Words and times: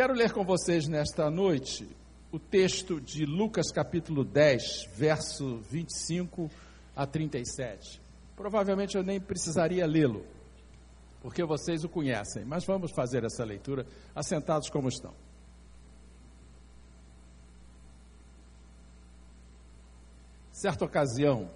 Quero 0.00 0.14
ler 0.14 0.32
com 0.32 0.42
vocês 0.42 0.88
nesta 0.88 1.30
noite 1.30 1.86
o 2.32 2.38
texto 2.38 2.98
de 2.98 3.26
Lucas 3.26 3.70
capítulo 3.70 4.24
10, 4.24 4.88
verso 4.96 5.58
25 5.70 6.50
a 6.96 7.06
37. 7.06 8.00
Provavelmente 8.34 8.96
eu 8.96 9.02
nem 9.02 9.20
precisaria 9.20 9.86
lê-lo, 9.86 10.24
porque 11.20 11.44
vocês 11.44 11.84
o 11.84 11.88
conhecem, 11.90 12.46
mas 12.46 12.64
vamos 12.64 12.92
fazer 12.92 13.24
essa 13.24 13.44
leitura 13.44 13.86
assentados 14.14 14.70
como 14.70 14.88
estão. 14.88 15.12
Certa 20.50 20.86
ocasião, 20.86 21.50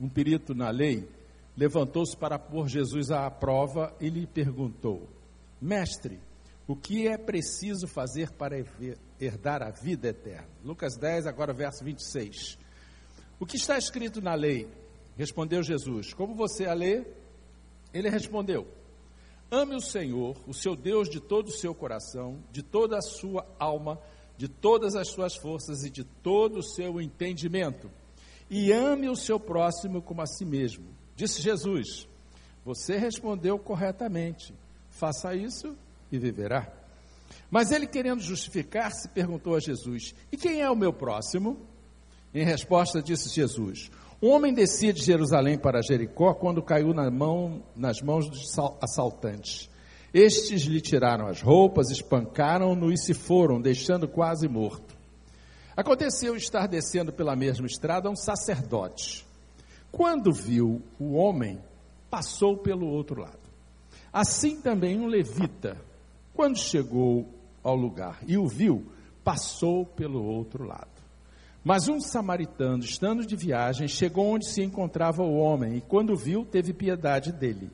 um 0.00 0.08
perito 0.08 0.54
na 0.54 0.70
lei 0.70 1.10
levantou-se 1.56 2.16
para 2.16 2.38
pôr 2.38 2.68
Jesus 2.68 3.10
à 3.10 3.28
prova 3.28 3.92
e 4.00 4.08
lhe 4.08 4.24
perguntou: 4.24 5.08
Mestre, 5.60 6.27
o 6.68 6.76
que 6.76 7.08
é 7.08 7.16
preciso 7.16 7.88
fazer 7.88 8.30
para 8.32 8.62
herdar 9.18 9.62
a 9.62 9.70
vida 9.70 10.08
eterna? 10.08 10.46
Lucas 10.62 10.98
10, 10.98 11.26
agora 11.26 11.54
verso 11.54 11.82
26. 11.82 12.58
O 13.40 13.46
que 13.46 13.56
está 13.56 13.78
escrito 13.78 14.20
na 14.20 14.34
lei? 14.34 14.68
Respondeu 15.16 15.62
Jesus. 15.62 16.12
Como 16.12 16.34
você 16.34 16.66
a 16.66 16.74
lê? 16.74 17.06
Ele 17.94 18.10
respondeu: 18.10 18.68
Ame 19.50 19.76
o 19.76 19.80
Senhor, 19.80 20.36
o 20.46 20.52
seu 20.52 20.76
Deus, 20.76 21.08
de 21.08 21.20
todo 21.20 21.48
o 21.48 21.52
seu 21.52 21.74
coração, 21.74 22.38
de 22.52 22.62
toda 22.62 22.98
a 22.98 23.02
sua 23.02 23.46
alma, 23.58 23.98
de 24.36 24.46
todas 24.46 24.94
as 24.94 25.08
suas 25.08 25.36
forças 25.36 25.84
e 25.84 25.90
de 25.90 26.04
todo 26.04 26.58
o 26.58 26.62
seu 26.62 27.00
entendimento. 27.00 27.90
E 28.50 28.70
ame 28.72 29.08
o 29.08 29.16
seu 29.16 29.40
próximo 29.40 30.02
como 30.02 30.20
a 30.20 30.26
si 30.26 30.44
mesmo. 30.44 30.84
Disse 31.16 31.40
Jesus: 31.40 32.06
Você 32.62 32.98
respondeu 32.98 33.58
corretamente. 33.58 34.52
Faça 34.90 35.34
isso 35.34 35.74
e 36.10 36.18
viverá. 36.18 36.72
Mas 37.50 37.70
ele, 37.70 37.86
querendo 37.86 38.20
justificar-se, 38.20 39.08
perguntou 39.08 39.54
a 39.54 39.60
Jesus: 39.60 40.14
E 40.30 40.36
quem 40.36 40.60
é 40.60 40.70
o 40.70 40.76
meu 40.76 40.92
próximo? 40.92 41.58
Em 42.34 42.44
resposta, 42.44 43.02
disse 43.02 43.34
Jesus: 43.34 43.90
Um 44.22 44.28
homem 44.28 44.52
descia 44.52 44.92
de 44.92 45.02
Jerusalém 45.02 45.58
para 45.58 45.82
Jericó 45.82 46.34
quando 46.34 46.62
caiu 46.62 46.92
na 46.92 47.10
mão, 47.10 47.62
nas 47.74 48.00
mãos 48.00 48.28
dos 48.28 48.54
assaltantes. 48.82 49.68
Estes 50.12 50.62
lhe 50.62 50.80
tiraram 50.80 51.26
as 51.26 51.42
roupas, 51.42 51.90
espancaram-no 51.90 52.90
e 52.92 52.96
se 52.96 53.12
foram, 53.12 53.60
deixando 53.60 54.08
quase 54.08 54.48
morto. 54.48 54.96
Aconteceu 55.76 56.34
estar 56.34 56.66
descendo 56.66 57.12
pela 57.12 57.36
mesma 57.36 57.66
estrada 57.66 58.10
um 58.10 58.16
sacerdote. 58.16 59.26
Quando 59.92 60.32
viu 60.32 60.82
o 60.98 61.14
homem, 61.14 61.58
passou 62.10 62.56
pelo 62.56 62.86
outro 62.86 63.20
lado. 63.20 63.38
Assim 64.12 64.60
também 64.60 64.98
um 64.98 65.06
levita, 65.06 65.76
quando 66.38 66.56
chegou 66.56 67.26
ao 67.64 67.74
lugar 67.74 68.20
e 68.28 68.38
o 68.38 68.46
viu, 68.46 68.86
passou 69.24 69.84
pelo 69.84 70.22
outro 70.22 70.64
lado. 70.64 71.02
Mas 71.64 71.88
um 71.88 72.00
samaritano, 72.00 72.84
estando 72.84 73.26
de 73.26 73.34
viagem, 73.34 73.88
chegou 73.88 74.34
onde 74.34 74.46
se 74.46 74.62
encontrava 74.62 75.20
o 75.20 75.34
homem 75.34 75.78
e, 75.78 75.80
quando 75.80 76.14
viu, 76.14 76.44
teve 76.44 76.72
piedade 76.72 77.32
dele. 77.32 77.72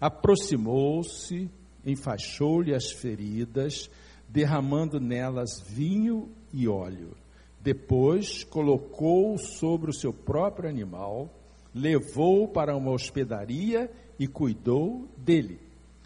Aproximou-se, 0.00 1.50
enfaixou-lhe 1.84 2.72
as 2.72 2.92
feridas, 2.92 3.90
derramando 4.28 5.00
nelas 5.00 5.60
vinho 5.66 6.30
e 6.52 6.68
óleo. 6.68 7.16
Depois 7.60 8.44
colocou-o 8.44 9.36
sobre 9.38 9.90
o 9.90 9.94
seu 9.94 10.12
próprio 10.12 10.68
animal, 10.70 11.28
levou-o 11.74 12.46
para 12.46 12.76
uma 12.76 12.92
hospedaria 12.92 13.90
e 14.20 14.28
cuidou 14.28 15.08
dele. 15.16 15.63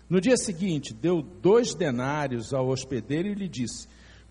No 0.09 0.21
dia 0.21 0.37
seguinte, 0.37 0.95
deu 0.95 1.21
dois 1.21 1.75
denários 1.75 2.55
ao 2.55 2.69
hospedeiro 2.69 3.29
e 3.29 3.35
lhe 3.35 3.49
disse: 3.49 3.87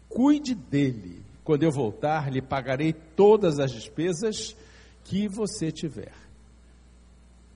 Cuide 0.09 0.55
dele. 0.55 1.21
Quando 1.43 1.63
eu 1.63 1.71
voltar, 1.71 2.31
lhe 2.31 2.41
pagarei 2.41 2.91
todas 2.91 3.59
as 3.59 3.71
despesas 3.71 4.55
que 5.03 5.27
você 5.29 5.71
tiver. 5.71 6.13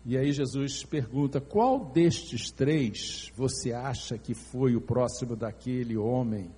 E 0.06 0.18
aí 0.18 0.32
Jesus 0.32 0.84
pergunta: 0.84 1.42
Qual 1.42 1.86
destes 1.86 2.52
três 2.52 3.32
você 3.36 3.74
acha 3.74 4.18
que 4.18 4.34
foi 4.34 4.76
o 4.76 4.82
próximo 4.82 5.36
daquele 5.36 5.98
homem 5.98 6.50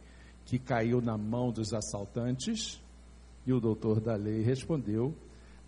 que 0.46 0.59
caiu 0.59 1.02
na 1.02 1.18
mão 1.18 1.52
dos 1.52 1.73
assaltantes? 1.73 2.81
E 3.46 3.53
o 3.53 3.59
doutor 3.59 4.00
da 4.00 4.16
lei 4.16 4.41
respondeu: 4.41 5.16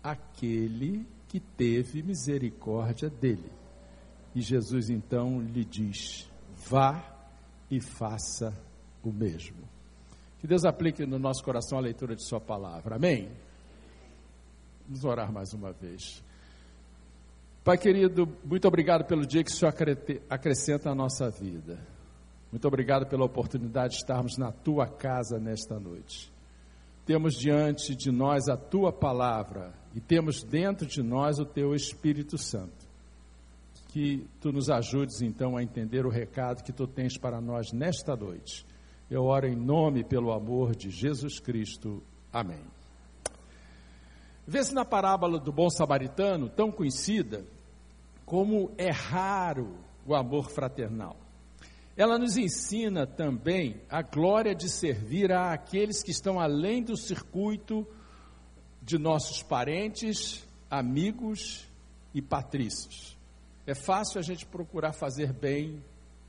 Aquele 0.02 1.06
que 1.28 1.40
teve 1.40 2.02
misericórdia 2.02 3.10
dele. 3.10 3.50
E 4.36 4.42
Jesus 4.42 4.90
então 4.90 5.40
lhe 5.40 5.64
diz: 5.64 6.30
vá 6.68 7.02
e 7.70 7.80
faça 7.80 8.52
o 9.02 9.10
mesmo. 9.10 9.66
Que 10.38 10.46
Deus 10.46 10.66
aplique 10.66 11.06
no 11.06 11.18
nosso 11.18 11.42
coração 11.42 11.78
a 11.78 11.80
leitura 11.80 12.14
de 12.14 12.22
Sua 12.22 12.38
palavra. 12.38 12.96
Amém? 12.96 13.30
Vamos 14.86 15.06
orar 15.06 15.32
mais 15.32 15.54
uma 15.54 15.72
vez. 15.72 16.22
Pai 17.64 17.78
querido, 17.78 18.28
muito 18.44 18.68
obrigado 18.68 19.06
pelo 19.06 19.26
dia 19.26 19.42
que 19.42 19.50
o 19.50 19.54
Senhor 19.54 19.74
acrescenta 20.28 20.90
à 20.90 20.94
nossa 20.94 21.30
vida. 21.30 21.78
Muito 22.52 22.68
obrigado 22.68 23.06
pela 23.06 23.24
oportunidade 23.24 23.94
de 23.94 24.00
estarmos 24.00 24.36
na 24.36 24.52
tua 24.52 24.86
casa 24.86 25.38
nesta 25.38 25.80
noite. 25.80 26.30
Temos 27.06 27.36
diante 27.36 27.96
de 27.96 28.12
nós 28.12 28.48
a 28.48 28.56
tua 28.56 28.92
palavra 28.92 29.72
e 29.94 30.00
temos 30.00 30.42
dentro 30.42 30.86
de 30.86 31.02
nós 31.02 31.38
o 31.38 31.46
teu 31.46 31.74
Espírito 31.74 32.36
Santo 32.36 32.85
que 33.88 34.26
tu 34.40 34.52
nos 34.52 34.68
ajudes 34.68 35.22
então 35.22 35.56
a 35.56 35.62
entender 35.62 36.04
o 36.04 36.10
recado 36.10 36.62
que 36.62 36.72
tu 36.72 36.86
tens 36.86 37.16
para 37.16 37.40
nós 37.40 37.72
nesta 37.72 38.14
noite. 38.16 38.66
Eu 39.10 39.24
oro 39.24 39.46
em 39.46 39.56
nome 39.56 40.04
pelo 40.04 40.32
amor 40.32 40.74
de 40.74 40.90
Jesus 40.90 41.38
Cristo. 41.38 42.02
Amém. 42.32 42.64
Vê-se 44.46 44.74
na 44.74 44.84
parábola 44.84 45.38
do 45.38 45.52
bom 45.52 45.68
samaritano, 45.68 46.48
tão 46.48 46.70
conhecida, 46.70 47.44
como 48.24 48.70
é 48.76 48.90
raro 48.90 49.76
o 50.06 50.14
amor 50.14 50.50
fraternal. 50.50 51.16
Ela 51.96 52.18
nos 52.18 52.36
ensina 52.36 53.06
também 53.06 53.80
a 53.88 54.02
glória 54.02 54.54
de 54.54 54.68
servir 54.68 55.32
a 55.32 55.52
aqueles 55.52 56.02
que 56.02 56.10
estão 56.10 56.38
além 56.38 56.82
do 56.82 56.96
circuito 56.96 57.86
de 58.82 58.98
nossos 58.98 59.42
parentes, 59.42 60.46
amigos 60.70 61.66
e 62.12 62.20
patrícios. 62.20 63.15
É 63.66 63.74
fácil 63.74 64.20
a 64.20 64.22
gente 64.22 64.46
procurar 64.46 64.92
fazer 64.92 65.32
bem 65.32 65.82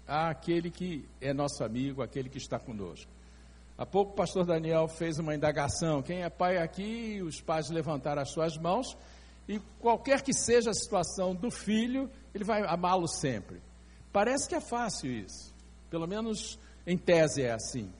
àquele 0.08 0.72
que 0.72 1.08
é 1.22 1.34
nosso 1.34 1.64
amigo, 1.64 2.02
aquele 2.02 2.30
que 2.30 2.40
está 2.40 2.58
conosco. 2.58 3.12
Há 3.78 3.86
pouco 3.86 4.14
o 4.14 4.16
pastor 4.16 4.44
Daniel 4.44 4.88
fez 4.88 5.20
uma 5.20 5.36
indagação: 5.36 6.02
quem 6.02 6.24
é 6.24 6.30
pai 6.30 6.58
aqui? 6.58 7.22
Os 7.22 7.40
pais 7.40 7.70
levantaram 7.70 8.24
as 8.24 8.32
suas 8.32 8.58
mãos, 8.58 8.98
e 9.48 9.60
qualquer 9.80 10.24
que 10.24 10.34
seja 10.34 10.72
a 10.72 10.74
situação 10.74 11.36
do 11.36 11.52
filho, 11.52 12.10
ele 12.34 12.44
vai 12.44 12.64
amá-lo 12.66 13.08
sempre. 13.08 13.62
Parece 14.12 14.50
que 14.50 14.56
é 14.56 14.62
fácil 14.62 15.12
isso, 15.12 15.54
pelo 15.92 16.08
menos 16.08 16.58
em 16.88 16.98
tese 16.98 17.44
é 17.44 17.52
assim. 17.52 17.92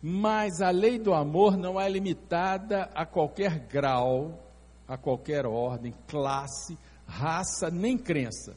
Mas 0.00 0.62
a 0.62 0.70
lei 0.70 0.98
do 0.98 1.12
amor 1.12 1.56
não 1.56 1.78
é 1.78 1.86
limitada 1.86 2.90
a 2.94 3.04
qualquer 3.04 3.58
grau, 3.66 4.42
a 4.88 4.96
qualquer 4.96 5.44
ordem, 5.44 5.92
classe, 6.06 6.78
raça 7.06 7.70
nem 7.70 7.96
crença. 7.96 8.56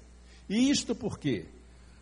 E 0.50 0.70
isto 0.70 0.96
por 0.96 1.20
quê? 1.20 1.46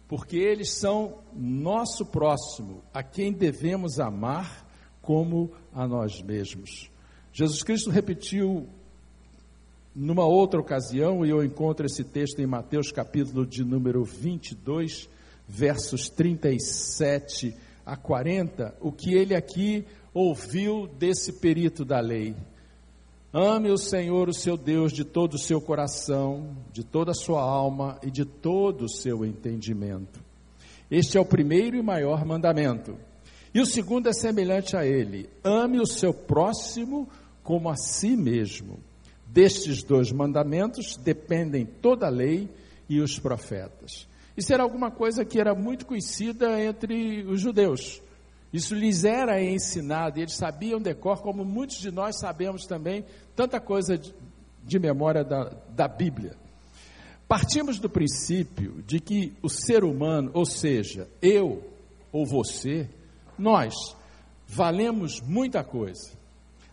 Porque 0.08 0.38
eles 0.38 0.72
são 0.72 1.20
nosso 1.34 2.06
próximo, 2.06 2.84
a 2.94 3.02
quem 3.02 3.32
devemos 3.32 4.00
amar 4.00 4.66
como 5.02 5.52
a 5.74 5.88
nós 5.88 6.22
mesmos. 6.22 6.90
Jesus 7.34 7.64
Cristo 7.64 7.90
repetiu 7.90 8.68
numa 9.96 10.26
outra 10.26 10.60
ocasião, 10.60 11.26
e 11.26 11.30
eu 11.30 11.44
encontro 11.44 11.86
esse 11.86 12.04
texto 12.04 12.40
em 12.40 12.46
Mateus 12.46 12.92
capítulo 12.92 13.46
de 13.46 13.64
número 13.64 14.04
22, 14.04 15.10
versos 15.48 16.10
37 16.10 17.56
a 17.86 17.96
40, 17.96 18.76
o 18.82 18.92
que 18.92 19.14
ele 19.14 19.36
aqui 19.36 19.86
ouviu 20.14 20.88
desse 20.88 21.34
perito 21.34 21.86
da 21.86 22.00
lei. 22.00 22.36
Ame 23.38 23.70
o 23.70 23.78
Senhor, 23.78 24.30
o 24.30 24.34
seu 24.34 24.56
Deus, 24.56 24.94
de 24.94 25.04
todo 25.04 25.34
o 25.34 25.38
seu 25.38 25.60
coração, 25.60 26.56
de 26.72 26.86
toda 26.86 27.12
a 27.12 27.14
sua 27.14 27.42
alma 27.42 28.00
e 28.02 28.10
de 28.10 28.24
todo 28.24 28.86
o 28.86 28.90
seu 28.90 29.26
entendimento. 29.26 30.22
Este 30.90 31.18
é 31.18 31.20
o 31.20 31.26
primeiro 31.26 31.76
e 31.76 31.82
maior 31.82 32.24
mandamento. 32.24 32.98
E 33.54 33.60
o 33.60 33.66
segundo 33.66 34.08
é 34.08 34.14
semelhante 34.14 34.78
a 34.78 34.86
ele: 34.86 35.30
ame 35.44 35.82
o 35.82 35.86
seu 35.86 36.14
próximo 36.14 37.10
como 37.44 37.68
a 37.68 37.76
si 37.76 38.16
mesmo. 38.16 38.80
Destes 39.28 39.84
dois 39.84 40.14
mandamentos 40.14 40.96
dependem 40.96 41.66
toda 41.66 42.06
a 42.06 42.10
lei 42.10 42.50
e 42.88 43.02
os 43.02 43.20
profetas. 43.20 44.08
Isso 44.38 44.54
era 44.54 44.64
alguma 44.64 44.90
coisa 44.90 45.26
que 45.26 45.42
era 45.42 45.54
muito 45.54 45.86
conhecida 45.86 46.64
entre 46.64 47.26
os 47.28 47.42
judeus. 47.42 48.02
Isso 48.56 48.74
lhes 48.74 49.04
era 49.04 49.44
ensinado 49.44 50.18
e 50.18 50.22
eles 50.22 50.38
sabiam 50.38 50.82
decor, 50.82 51.22
como 51.22 51.44
muitos 51.44 51.76
de 51.76 51.92
nós 51.92 52.18
sabemos 52.18 52.66
também, 52.66 53.04
tanta 53.36 53.60
coisa 53.60 53.98
de, 53.98 54.16
de 54.64 54.80
memória 54.80 55.26
da, 55.26 55.52
da 55.76 55.90
Bíblia. 55.90 56.38
Partimos 57.28 57.80
do 57.80 57.90
princípio 57.90 58.82
de 58.88 59.02
que 59.02 59.34
o 59.44 59.50
ser 59.50 59.84
humano, 59.84 60.32
ou 60.34 60.46
seja, 60.46 61.06
eu 61.22 61.70
ou 62.14 62.26
você, 62.26 62.90
nós 63.38 63.74
valemos 64.48 65.20
muita 65.20 65.62
coisa. 65.62 66.14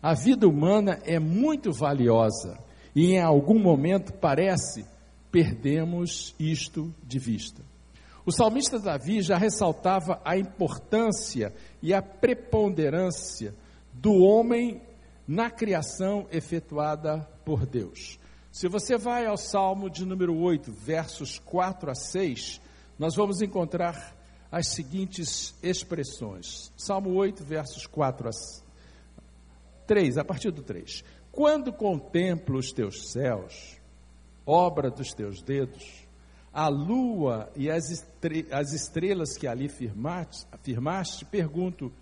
A 0.01 0.15
vida 0.15 0.47
humana 0.47 1.01
é 1.05 1.19
muito 1.19 1.73
valiosa 1.73 2.61
e 2.95 3.15
em 3.15 3.21
algum 3.21 3.59
momento 3.59 4.13
parece 4.13 4.87
perdemos 5.33 6.33
isto 6.39 6.95
de 7.03 7.19
vista. 7.19 7.72
O 8.25 8.31
salmista 8.31 8.79
Davi 8.79 9.21
já 9.21 9.37
ressaltava 9.37 10.21
a 10.25 10.37
importância 10.37 11.53
e 11.83 11.93
a 11.93 12.01
preponderância 12.01 13.55
do 13.93 14.15
homem 14.15 14.81
na 15.27 15.51
criação 15.51 16.27
efetuada 16.31 17.29
por 17.45 17.67
Deus. 17.67 18.19
Se 18.53 18.69
você 18.69 18.97
vai 18.97 19.27
ao 19.27 19.37
Salmo 19.37 19.91
de 19.91 20.05
número 20.05 20.37
8, 20.37 20.71
versos 20.71 21.39
4 21.39 21.91
a 21.91 21.95
6, 21.95 22.61
nós 22.99 23.17
vamos 23.17 23.43
encontrar 23.43 24.17
as 24.53 24.69
seguintes 24.69 25.55
expressões. 25.63 26.71
Salmo 26.77 27.15
8, 27.15 27.43
versos 27.43 27.87
4 27.87 28.29
a 28.29 28.33
3, 29.87 30.19
a 30.19 30.25
partir 30.25 30.51
do 30.51 30.63
3. 30.63 31.03
Quando 31.33 31.73
contemplo 31.73 32.59
os 32.59 32.73
teus 32.73 33.11
céus, 33.11 33.81
obra 34.47 34.91
dos 34.91 35.13
teus 35.15 35.43
dedos, 35.43 36.07
a 36.53 36.69
lua 36.69 37.51
e 37.57 37.71
as, 37.71 37.91
estre 37.91 38.47
as 38.51 38.73
estrelas 38.73 39.37
que 39.37 39.47
ali 39.47 39.69
firmaste, 39.69 41.25
pergunto: 41.25 41.93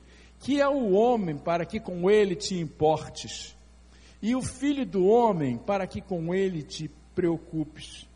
que 0.41 0.61
é 0.61 0.69
o 0.69 0.93
homem 0.93 1.39
para 1.39 1.65
que 1.65 1.79
com 1.79 2.11
ele 2.11 2.35
te 2.35 2.59
importes? 2.59 3.57
E 4.23 4.35
o 4.35 4.43
filho 4.43 4.85
do 4.85 5.07
homem 5.07 5.57
para 5.57 5.87
que 5.87 6.01
com 6.01 6.35
ele 6.35 6.63
te 6.63 6.91
preocupes? 7.15 8.09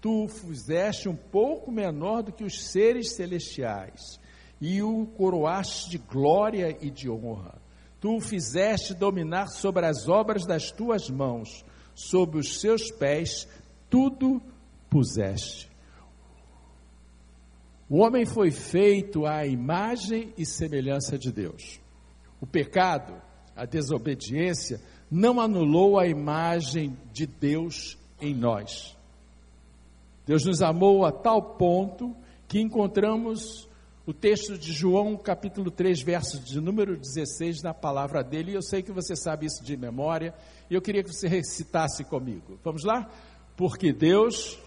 Tu 0.00 0.24
o 0.24 0.28
fizeste 0.28 1.08
um 1.08 1.16
pouco 1.16 1.72
menor 1.72 2.22
do 2.22 2.32
que 2.32 2.44
os 2.44 2.62
seres 2.70 3.12
celestiais, 3.14 4.20
e 4.60 4.82
o 4.82 5.06
coroaste 5.06 5.90
de 5.90 5.98
glória 5.98 6.76
e 6.80 6.90
de 6.90 7.10
honra. 7.10 7.54
Tu 8.00 8.14
o 8.14 8.20
fizeste 8.20 8.92
dominar 8.92 9.48
sobre 9.48 9.86
as 9.86 10.08
obras 10.08 10.46
das 10.46 10.70
tuas 10.70 11.08
mãos, 11.08 11.64
sob 11.94 12.38
os 12.38 12.60
seus 12.60 12.90
pés 12.90 13.48
tudo 13.88 14.42
puseste. 14.94 15.68
O 17.90 17.98
homem 17.98 18.24
foi 18.24 18.52
feito 18.52 19.26
à 19.26 19.44
imagem 19.44 20.32
e 20.38 20.46
semelhança 20.46 21.18
de 21.18 21.32
Deus. 21.32 21.80
O 22.40 22.46
pecado, 22.46 23.20
a 23.56 23.64
desobediência, 23.64 24.80
não 25.10 25.40
anulou 25.40 25.98
a 25.98 26.06
imagem 26.06 26.96
de 27.12 27.26
Deus 27.26 27.98
em 28.20 28.32
nós. 28.32 28.96
Deus 30.24 30.44
nos 30.44 30.62
amou 30.62 31.04
a 31.04 31.10
tal 31.10 31.42
ponto 31.56 32.14
que 32.46 32.60
encontramos 32.60 33.68
o 34.06 34.14
texto 34.14 34.56
de 34.56 34.72
João, 34.72 35.16
capítulo 35.16 35.72
3, 35.72 36.02
verso 36.02 36.38
de 36.38 36.60
número 36.60 36.96
16, 36.96 37.62
na 37.64 37.74
palavra 37.74 38.22
dele. 38.22 38.52
E 38.52 38.54
eu 38.54 38.62
sei 38.62 38.80
que 38.80 38.92
você 38.92 39.16
sabe 39.16 39.46
isso 39.46 39.64
de 39.64 39.76
memória, 39.76 40.32
e 40.70 40.74
eu 40.74 40.80
queria 40.80 41.02
que 41.02 41.12
você 41.12 41.26
recitasse 41.26 42.04
comigo. 42.04 42.60
Vamos 42.62 42.84
lá? 42.84 43.10
Porque 43.56 43.92
Deus 43.92 44.62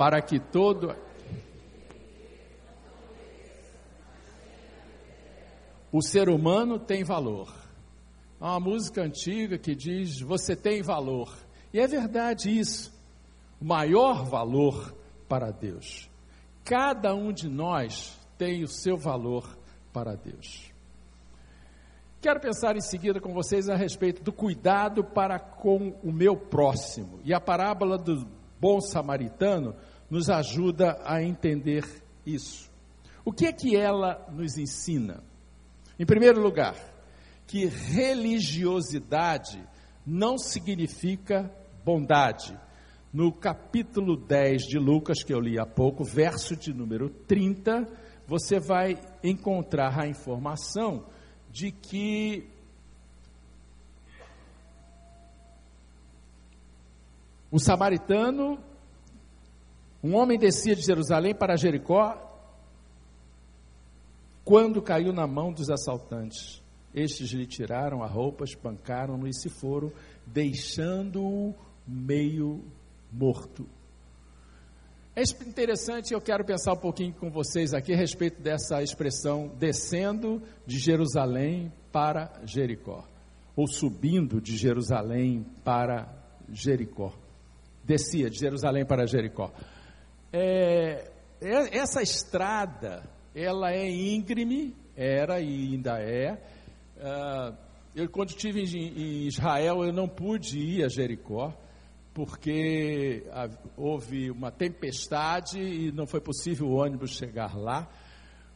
para 0.00 0.22
que 0.22 0.40
todo 0.40 0.96
o 5.92 6.00
ser 6.00 6.30
humano 6.30 6.78
tem 6.78 7.04
valor. 7.04 7.54
Há 8.40 8.52
uma 8.52 8.60
música 8.60 9.02
antiga 9.02 9.58
que 9.58 9.74
diz: 9.74 10.18
Você 10.22 10.56
tem 10.56 10.80
valor. 10.80 11.36
E 11.70 11.78
é 11.78 11.86
verdade 11.86 12.48
isso. 12.48 12.98
O 13.60 13.64
maior 13.66 14.24
valor 14.24 14.96
para 15.28 15.50
Deus. 15.50 16.08
Cada 16.64 17.14
um 17.14 17.30
de 17.30 17.46
nós 17.46 18.18
tem 18.38 18.62
o 18.62 18.68
seu 18.68 18.96
valor 18.96 19.54
para 19.92 20.16
Deus. 20.16 20.72
Quero 22.22 22.40
pensar 22.40 22.74
em 22.74 22.80
seguida 22.80 23.20
com 23.20 23.34
vocês 23.34 23.68
a 23.68 23.76
respeito 23.76 24.22
do 24.22 24.32
cuidado 24.32 25.04
para 25.04 25.38
com 25.38 25.94
o 26.02 26.10
meu 26.10 26.38
próximo. 26.38 27.20
E 27.22 27.34
a 27.34 27.40
parábola 27.40 27.98
do 27.98 28.26
bom 28.58 28.80
samaritano 28.80 29.74
nos 30.10 30.28
ajuda 30.28 30.98
a 31.04 31.22
entender 31.22 31.84
isso. 32.26 32.68
O 33.24 33.32
que 33.32 33.46
é 33.46 33.52
que 33.52 33.76
ela 33.76 34.26
nos 34.32 34.58
ensina? 34.58 35.22
Em 35.98 36.04
primeiro 36.04 36.40
lugar, 36.40 36.74
que 37.46 37.66
religiosidade 37.66 39.62
não 40.04 40.36
significa 40.38 41.50
bondade. 41.84 42.58
No 43.12 43.32
capítulo 43.32 44.16
10 44.16 44.62
de 44.62 44.78
Lucas, 44.78 45.22
que 45.22 45.32
eu 45.32 45.40
li 45.40 45.58
há 45.58 45.66
pouco, 45.66 46.04
verso 46.04 46.56
de 46.56 46.72
número 46.72 47.10
30, 47.10 47.86
você 48.26 48.60
vai 48.60 48.96
encontrar 49.22 49.98
a 50.00 50.06
informação 50.06 51.06
de 51.50 51.72
que 51.72 52.48
o 57.50 57.58
samaritano, 57.58 58.58
um 60.02 60.14
homem 60.14 60.38
descia 60.38 60.74
de 60.74 60.82
Jerusalém 60.82 61.34
para 61.34 61.56
Jericó 61.56 62.26
quando 64.44 64.82
caiu 64.82 65.12
na 65.12 65.26
mão 65.26 65.52
dos 65.52 65.70
assaltantes. 65.70 66.62
Estes 66.94 67.30
lhe 67.30 67.46
tiraram 67.46 68.02
a 68.02 68.06
roupa, 68.06 68.44
espancaram-no 68.44 69.28
e 69.28 69.34
se 69.34 69.48
foram, 69.48 69.92
deixando-o 70.26 71.54
meio 71.86 72.64
morto. 73.12 73.66
É 75.14 75.22
interessante, 75.46 76.14
eu 76.14 76.20
quero 76.20 76.44
pensar 76.44 76.72
um 76.72 76.78
pouquinho 76.78 77.12
com 77.12 77.30
vocês 77.30 77.74
aqui 77.74 77.92
a 77.92 77.96
respeito 77.96 78.40
dessa 78.40 78.82
expressão 78.82 79.48
descendo 79.58 80.42
de 80.66 80.78
Jerusalém 80.78 81.72
para 81.92 82.40
Jericó, 82.44 83.04
ou 83.54 83.66
subindo 83.66 84.40
de 84.40 84.56
Jerusalém 84.56 85.44
para 85.62 86.08
Jericó. 86.48 87.12
Descia 87.84 88.30
de 88.30 88.38
Jerusalém 88.38 88.84
para 88.84 89.06
Jericó. 89.06 89.52
É, 90.32 91.10
é, 91.40 91.78
essa 91.78 92.02
estrada, 92.02 93.02
ela 93.34 93.72
é 93.72 93.88
íngreme, 93.88 94.76
era 94.96 95.40
e 95.40 95.72
ainda 95.72 95.98
é. 96.00 96.40
Uh, 96.96 97.56
eu, 97.94 98.08
quando 98.08 98.30
estive 98.30 98.60
em 98.60 99.26
Israel, 99.26 99.84
eu 99.84 99.92
não 99.92 100.08
pude 100.08 100.58
ir 100.58 100.84
a 100.84 100.88
Jericó 100.88 101.52
porque 102.12 103.24
houve 103.76 104.30
uma 104.30 104.50
tempestade 104.50 105.60
e 105.60 105.92
não 105.92 106.06
foi 106.06 106.20
possível 106.20 106.66
o 106.68 106.74
ônibus 106.74 107.12
chegar 107.12 107.56
lá. 107.56 107.88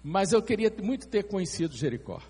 Mas 0.03 0.33
eu 0.33 0.43
queria 0.43 0.73
muito 0.83 1.09
ter 1.09 1.25
conhecido 1.25 1.75
Jericó. 1.75 2.21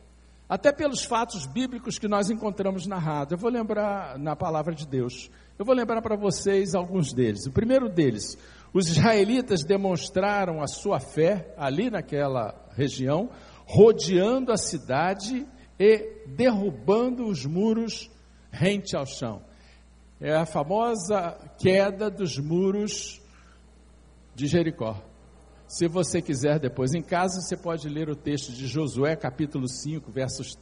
Até 0.49 0.71
pelos 0.73 1.05
fatos 1.05 1.47
bíblicos 1.47 1.99
que 1.99 2.07
nós 2.07 2.31
encontramos 2.31 2.87
narrados. 2.87 3.33
Eu 3.33 3.39
vou 3.39 3.51
lembrar 3.51 4.19
na 4.19 4.37
palavra 4.37 4.75
de 4.75 4.87
Deus. 4.87 5.31
Eu 5.59 5.65
vou 5.65 5.75
lembrar 5.75 6.03
para 6.03 6.17
vocês 6.17 6.75
alguns 6.75 7.13
deles. 7.13 7.47
O 7.47 7.53
primeiro 7.53 7.89
deles, 7.89 8.39
os 8.75 8.89
israelitas 8.89 9.65
demonstraram 9.65 10.61
a 10.61 10.67
sua 10.67 11.01
fé 11.01 11.55
ali 11.57 11.89
naquela 11.89 12.69
região, 12.77 13.31
rodeando 13.65 14.53
a 14.53 14.57
cidade 14.59 15.47
e 15.79 16.27
derrubando 16.27 17.25
os 17.25 17.47
muros 17.47 18.11
rente 18.51 18.95
ao 18.95 19.07
chão 19.07 19.41
é 20.21 20.35
a 20.35 20.47
famosa 20.47 21.33
queda 21.59 22.11
dos 22.11 22.39
muros 22.39 23.21
de 24.35 24.47
Jericó. 24.47 25.03
Se 25.69 25.87
você 25.87 26.23
quiser 26.23 26.59
depois 26.59 26.95
em 26.95 27.03
casa, 27.03 27.43
você 27.43 27.57
pode 27.57 27.89
ler 27.91 28.09
o 28.09 28.17
texto 28.17 28.51
de 28.51 28.67
Josué, 28.67 29.17
capítulo 29.17 29.69
5, 29.69 30.11
versos 30.11 30.57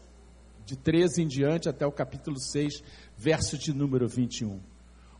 de 0.64 0.76
13 0.76 1.22
em 1.22 1.26
diante 1.28 1.68
até 1.68 1.86
o 1.86 1.92
capítulo 1.92 2.40
6, 2.40 2.82
verso 3.16 3.56
de 3.56 3.72
número 3.72 4.08
21. 4.08 4.60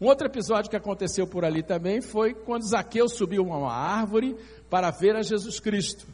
Um 0.03 0.07
outro 0.07 0.27
episódio 0.27 0.69
que 0.69 0.75
aconteceu 0.75 1.29
por 1.29 1.45
ali 1.45 1.63
também 1.63 2.01
foi 2.01 2.35
quando 2.35 2.67
Zaqueu 2.67 3.09
subiu 3.09 3.45
uma 3.45 3.73
árvore 3.73 4.37
para 4.69 4.91
ver 4.91 5.15
a 5.15 5.23
Jesus 5.23 5.61
Cristo. 5.61 6.09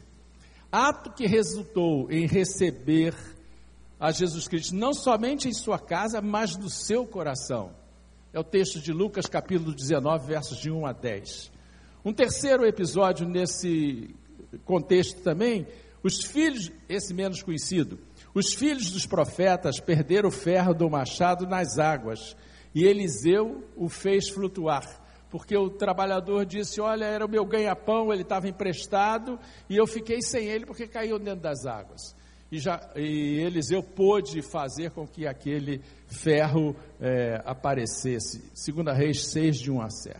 Ato 0.71 1.11
que 1.11 1.25
resultou 1.25 2.07
em 2.11 2.27
receber 2.27 3.15
a 3.99 4.11
Jesus 4.11 4.47
Cristo 4.47 4.75
não 4.75 4.93
somente 4.93 5.49
em 5.49 5.53
sua 5.53 5.79
casa, 5.79 6.21
mas 6.21 6.55
no 6.55 6.69
seu 6.69 7.03
coração. 7.07 7.71
É 8.31 8.39
o 8.39 8.43
texto 8.43 8.79
de 8.79 8.93
Lucas, 8.93 9.25
capítulo 9.25 9.73
19, 9.73 10.27
versos 10.27 10.59
de 10.59 10.69
1 10.69 10.85
a 10.85 10.93
10. 10.93 11.51
Um 12.05 12.13
terceiro 12.13 12.67
episódio 12.67 13.27
nesse 13.27 14.13
contexto 14.65 15.19
também, 15.23 15.65
os 16.03 16.23
filhos, 16.23 16.71
esse 16.87 17.11
menos 17.11 17.41
conhecido, 17.41 17.97
os 18.35 18.53
filhos 18.53 18.91
dos 18.91 19.07
profetas 19.07 19.79
perderam 19.79 20.29
o 20.29 20.31
ferro 20.31 20.75
do 20.75 20.87
machado 20.87 21.47
nas 21.47 21.79
águas, 21.79 22.37
e 22.73 22.85
Eliseu 22.85 23.63
o 23.75 23.89
fez 23.89 24.29
flutuar, 24.29 24.85
porque 25.29 25.55
o 25.57 25.69
trabalhador 25.69 26.45
disse: 26.45 26.79
Olha, 26.81 27.05
era 27.05 27.25
o 27.25 27.29
meu 27.29 27.45
ganha-pão, 27.45 28.11
ele 28.13 28.23
estava 28.23 28.47
emprestado, 28.47 29.39
e 29.69 29.75
eu 29.75 29.87
fiquei 29.87 30.21
sem 30.21 30.47
ele 30.47 30.65
porque 30.65 30.87
caiu 30.87 31.17
dentro 31.19 31.41
das 31.41 31.65
águas 31.65 32.15
e, 32.51 32.57
já, 32.57 32.89
e 32.95 33.39
Eliseu 33.41 33.83
pôde 33.83 34.41
fazer 34.41 34.91
com 34.91 35.07
que 35.07 35.27
aquele 35.27 35.81
ferro 36.07 36.75
é, 36.99 37.41
aparecesse. 37.45 38.43
Segunda 38.53 38.93
Reis 38.93 39.25
6, 39.25 39.57
de 39.57 39.71
1 39.71 39.81
a 39.81 39.89
7. 39.89 40.19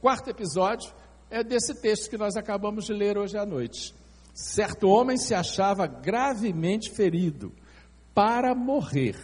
Quarto 0.00 0.30
episódio, 0.30 0.92
é 1.30 1.42
desse 1.42 1.80
texto 1.80 2.10
que 2.10 2.18
nós 2.18 2.36
acabamos 2.36 2.86
de 2.86 2.92
ler 2.92 3.16
hoje 3.16 3.38
à 3.38 3.46
noite. 3.46 3.94
Certo 4.34 4.88
homem 4.88 5.16
se 5.16 5.34
achava 5.34 5.86
gravemente 5.86 6.90
ferido 6.90 7.52
para 8.14 8.54
morrer, 8.54 9.16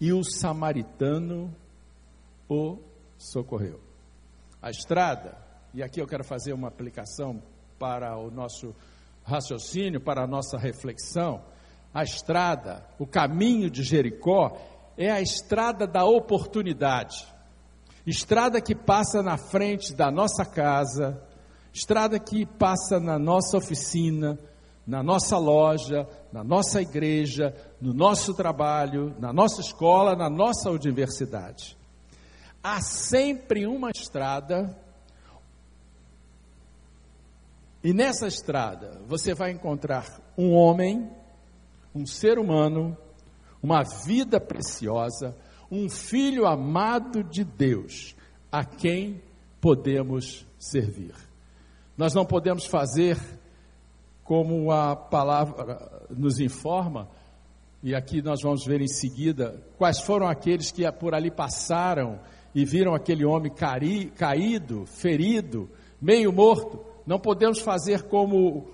e 0.00 0.12
o 0.12 0.22
samaritano 0.22 1.54
o 2.48 2.78
socorreu. 3.18 3.80
A 4.60 4.70
estrada, 4.70 5.36
e 5.74 5.82
aqui 5.82 6.00
eu 6.00 6.06
quero 6.06 6.24
fazer 6.24 6.52
uma 6.52 6.68
aplicação 6.68 7.42
para 7.78 8.16
o 8.18 8.30
nosso 8.30 8.74
raciocínio, 9.24 10.00
para 10.00 10.24
a 10.24 10.26
nossa 10.26 10.56
reflexão. 10.56 11.42
A 11.92 12.02
estrada, 12.02 12.86
o 12.98 13.06
caminho 13.06 13.70
de 13.70 13.82
Jericó, 13.82 14.56
é 14.96 15.10
a 15.10 15.20
estrada 15.20 15.86
da 15.86 16.04
oportunidade. 16.04 17.26
Estrada 18.06 18.60
que 18.60 18.74
passa 18.74 19.22
na 19.22 19.36
frente 19.36 19.94
da 19.94 20.10
nossa 20.10 20.44
casa, 20.44 21.20
estrada 21.72 22.18
que 22.18 22.46
passa 22.46 23.00
na 23.00 23.18
nossa 23.18 23.56
oficina, 23.56 24.38
na 24.86 25.02
nossa 25.02 25.36
loja, 25.36 26.08
na 26.32 26.44
nossa 26.44 26.80
igreja, 26.80 27.52
no 27.80 27.92
nosso 27.92 28.32
trabalho, 28.34 29.14
na 29.18 29.32
nossa 29.32 29.60
escola, 29.60 30.14
na 30.14 30.30
nossa 30.30 30.70
universidade. 30.70 31.75
Há 32.68 32.80
sempre 32.80 33.64
uma 33.64 33.90
estrada, 33.90 34.76
e 37.80 37.92
nessa 37.92 38.26
estrada 38.26 39.00
você 39.06 39.34
vai 39.34 39.52
encontrar 39.52 40.20
um 40.36 40.52
homem, 40.52 41.08
um 41.94 42.04
ser 42.04 42.40
humano, 42.40 42.98
uma 43.62 43.84
vida 44.04 44.40
preciosa, 44.40 45.36
um 45.70 45.88
filho 45.88 46.44
amado 46.44 47.22
de 47.22 47.44
Deus, 47.44 48.16
a 48.50 48.64
quem 48.64 49.22
podemos 49.60 50.44
servir. 50.58 51.14
Nós 51.96 52.14
não 52.14 52.26
podemos 52.26 52.66
fazer 52.66 53.16
como 54.24 54.72
a 54.72 54.96
palavra 54.96 56.04
nos 56.10 56.40
informa, 56.40 57.08
e 57.80 57.94
aqui 57.94 58.20
nós 58.20 58.42
vamos 58.42 58.66
ver 58.66 58.80
em 58.80 58.88
seguida 58.88 59.62
quais 59.78 60.00
foram 60.00 60.26
aqueles 60.26 60.72
que 60.72 60.90
por 60.90 61.14
ali 61.14 61.30
passaram 61.30 62.18
e 62.56 62.64
viram 62.64 62.94
aquele 62.94 63.22
homem 63.22 63.52
cari, 63.52 64.06
caído, 64.16 64.86
ferido, 64.86 65.68
meio 66.00 66.32
morto. 66.32 66.82
Não 67.06 67.20
podemos 67.20 67.60
fazer 67.60 68.04
como 68.04 68.66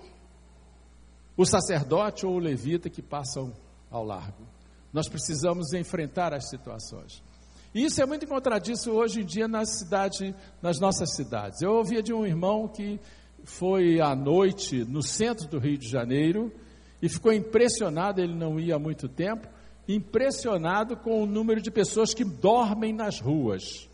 o 1.36 1.44
sacerdote 1.44 2.24
ou 2.24 2.36
o 2.36 2.38
levita 2.38 2.88
que 2.88 3.02
passam 3.02 3.52
ao 3.90 4.04
largo. 4.04 4.46
Nós 4.92 5.08
precisamos 5.08 5.72
enfrentar 5.72 6.32
as 6.32 6.48
situações. 6.48 7.20
E 7.74 7.84
isso 7.84 8.00
é 8.00 8.06
muito 8.06 8.24
contradiço 8.24 8.92
hoje 8.92 9.22
em 9.22 9.24
dia 9.24 9.48
na 9.48 9.64
cidade, 9.64 10.32
nas 10.62 10.78
nossas 10.78 11.16
cidades. 11.16 11.60
Eu 11.60 11.72
ouvia 11.72 12.04
de 12.04 12.14
um 12.14 12.24
irmão 12.24 12.68
que 12.68 13.00
foi 13.42 14.00
à 14.00 14.14
noite 14.14 14.84
no 14.84 15.02
centro 15.02 15.48
do 15.48 15.58
Rio 15.58 15.76
de 15.76 15.88
Janeiro 15.88 16.52
e 17.02 17.08
ficou 17.08 17.32
impressionado, 17.32 18.20
ele 18.20 18.36
não 18.36 18.60
ia 18.60 18.76
há 18.76 18.78
muito 18.78 19.08
tempo, 19.08 19.48
impressionado 19.94 20.96
com 20.96 21.22
o 21.22 21.26
número 21.26 21.60
de 21.60 21.70
pessoas 21.70 22.14
que 22.14 22.24
dormem 22.24 22.92
nas 22.92 23.20
ruas. 23.20 23.88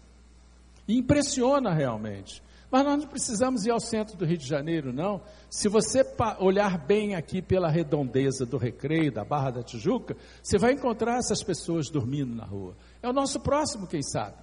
impressiona 0.86 1.72
realmente. 1.72 2.42
Mas 2.70 2.84
nós 2.84 2.98
não 2.98 3.06
precisamos 3.06 3.64
ir 3.64 3.70
ao 3.70 3.80
centro 3.80 4.16
do 4.16 4.26
Rio 4.26 4.36
de 4.36 4.46
Janeiro, 4.46 4.92
não. 4.92 5.22
Se 5.50 5.68
você 5.68 6.04
olhar 6.38 6.76
bem 6.78 7.14
aqui 7.14 7.40
pela 7.40 7.70
redondeza 7.70 8.44
do 8.44 8.58
Recreio, 8.58 9.10
da 9.10 9.24
Barra 9.24 9.50
da 9.50 9.62
Tijuca, 9.62 10.16
você 10.42 10.58
vai 10.58 10.72
encontrar 10.72 11.18
essas 11.18 11.42
pessoas 11.42 11.88
dormindo 11.88 12.34
na 12.34 12.44
rua. 12.44 12.76
É 13.02 13.08
o 13.08 13.12
nosso 13.12 13.40
próximo, 13.40 13.86
quem 13.86 14.02
sabe. 14.02 14.36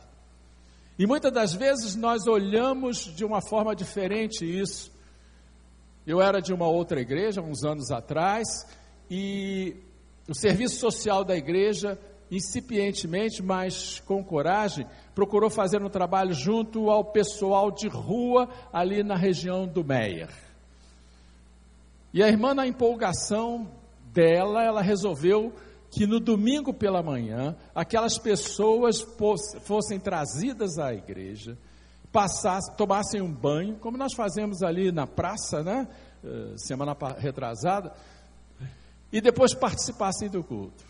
E 0.98 1.06
muitas 1.06 1.32
das 1.32 1.54
vezes 1.54 1.96
nós 1.96 2.26
olhamos 2.26 3.14
de 3.16 3.24
uma 3.24 3.42
forma 3.42 3.76
diferente 3.76 4.44
isso. 4.44 4.92
Eu 6.08 6.22
era 6.22 6.40
de 6.40 6.54
uma 6.54 6.68
outra 6.68 7.00
igreja, 7.00 7.42
uns 7.42 7.64
anos 7.64 7.92
atrás, 7.92 8.48
e 9.10 9.76
o 10.28 10.34
serviço 10.34 10.80
social 10.80 11.24
da 11.24 11.36
igreja 11.36 12.00
incipientemente, 12.32 13.44
mas 13.44 14.00
com 14.00 14.24
coragem, 14.24 14.86
procurou 15.14 15.50
fazer 15.50 15.82
um 15.84 15.90
trabalho 15.90 16.34
junto 16.34 16.90
ao 16.90 17.06
pessoal 17.06 17.72
de 17.72 17.88
rua 17.88 18.50
ali 18.74 19.04
na 19.04 19.16
região 19.16 19.68
do 19.68 19.84
Meier. 19.84 20.30
E 22.14 22.24
a 22.24 22.28
irmã, 22.28 22.54
na 22.54 22.66
empolgação 22.66 23.70
dela, 24.14 24.64
ela 24.64 24.82
resolveu 24.82 25.54
que 25.92 26.08
no 26.08 26.20
domingo 26.20 26.74
pela 26.74 27.04
manhã, 27.04 27.56
aquelas 27.74 28.18
pessoas 28.18 29.06
fossem 29.64 30.00
trazidas 30.00 30.78
à 30.78 30.94
igreja, 30.94 31.58
passassem, 32.12 32.74
tomassem 32.76 33.22
um 33.22 33.32
banho, 33.32 33.76
como 33.76 33.98
nós 33.98 34.14
fazemos 34.14 34.64
ali 34.64 34.92
na 34.92 35.06
praça, 35.06 35.64
né? 35.64 35.88
Eh, 36.24 36.54
semana 36.58 36.96
retrasada, 37.18 37.94
e 39.12 39.22
depois 39.22 39.54
participassem 39.54 40.30
do 40.30 40.44
culto. 40.44 40.84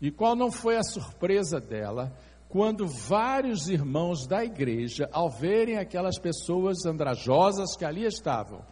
E 0.00 0.10
qual 0.10 0.36
não 0.36 0.50
foi 0.50 0.76
a 0.76 0.82
surpresa 0.82 1.58
dela 1.58 2.12
quando 2.48 2.86
vários 2.86 3.68
irmãos 3.68 4.26
da 4.26 4.44
igreja, 4.44 5.08
ao 5.12 5.28
verem 5.28 5.78
aquelas 5.78 6.18
pessoas 6.18 6.86
andrajosas 6.86 7.76
que 7.76 7.84
ali 7.84 8.04
estavam, 8.04 8.62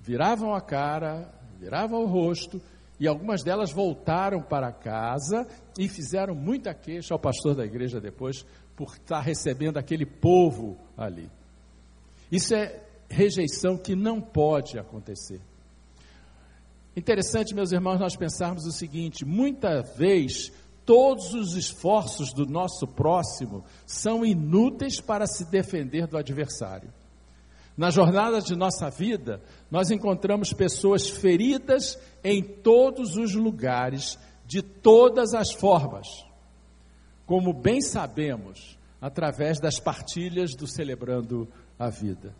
viravam 0.00 0.54
a 0.54 0.60
cara, 0.60 1.32
viravam 1.58 2.02
o 2.02 2.06
rosto, 2.06 2.60
e 2.98 3.06
algumas 3.06 3.42
delas 3.42 3.72
voltaram 3.72 4.40
para 4.40 4.72
casa 4.72 5.46
e 5.78 5.88
fizeram 5.88 6.34
muita 6.34 6.72
queixa 6.72 7.14
ao 7.14 7.20
pastor 7.20 7.54
da 7.54 7.64
igreja 7.64 8.00
depois 8.00 8.44
por 8.74 8.94
estar 8.94 9.20
recebendo 9.20 9.78
aquele 9.78 10.06
povo 10.06 10.78
ali. 10.96 11.30
Isso 12.30 12.54
é 12.54 12.82
rejeição 13.08 13.76
que 13.76 13.94
não 13.94 14.20
pode 14.20 14.78
acontecer. 14.78 15.40
Interessante, 16.96 17.54
meus 17.54 17.72
irmãos, 17.72 18.00
nós 18.00 18.16
pensarmos 18.16 18.64
o 18.64 18.72
seguinte: 18.72 19.24
muita 19.24 19.82
vez 19.82 20.50
todos 20.86 21.34
os 21.34 21.54
esforços 21.54 22.32
do 22.32 22.46
nosso 22.46 22.86
próximo 22.86 23.64
são 23.84 24.24
inúteis 24.24 24.98
para 24.98 25.26
se 25.26 25.44
defender 25.50 26.06
do 26.06 26.16
adversário. 26.16 26.90
Na 27.76 27.90
jornada 27.90 28.40
de 28.40 28.56
nossa 28.56 28.88
vida, 28.88 29.42
nós 29.70 29.90
encontramos 29.90 30.54
pessoas 30.54 31.06
feridas 31.06 31.98
em 32.24 32.42
todos 32.42 33.16
os 33.16 33.34
lugares, 33.34 34.18
de 34.46 34.62
todas 34.62 35.34
as 35.34 35.52
formas, 35.52 36.06
como 37.26 37.52
bem 37.52 37.82
sabemos, 37.82 38.78
através 38.98 39.60
das 39.60 39.78
partilhas 39.78 40.54
do 40.54 40.66
Celebrando 40.66 41.46
a 41.78 41.90
Vida. 41.90 42.34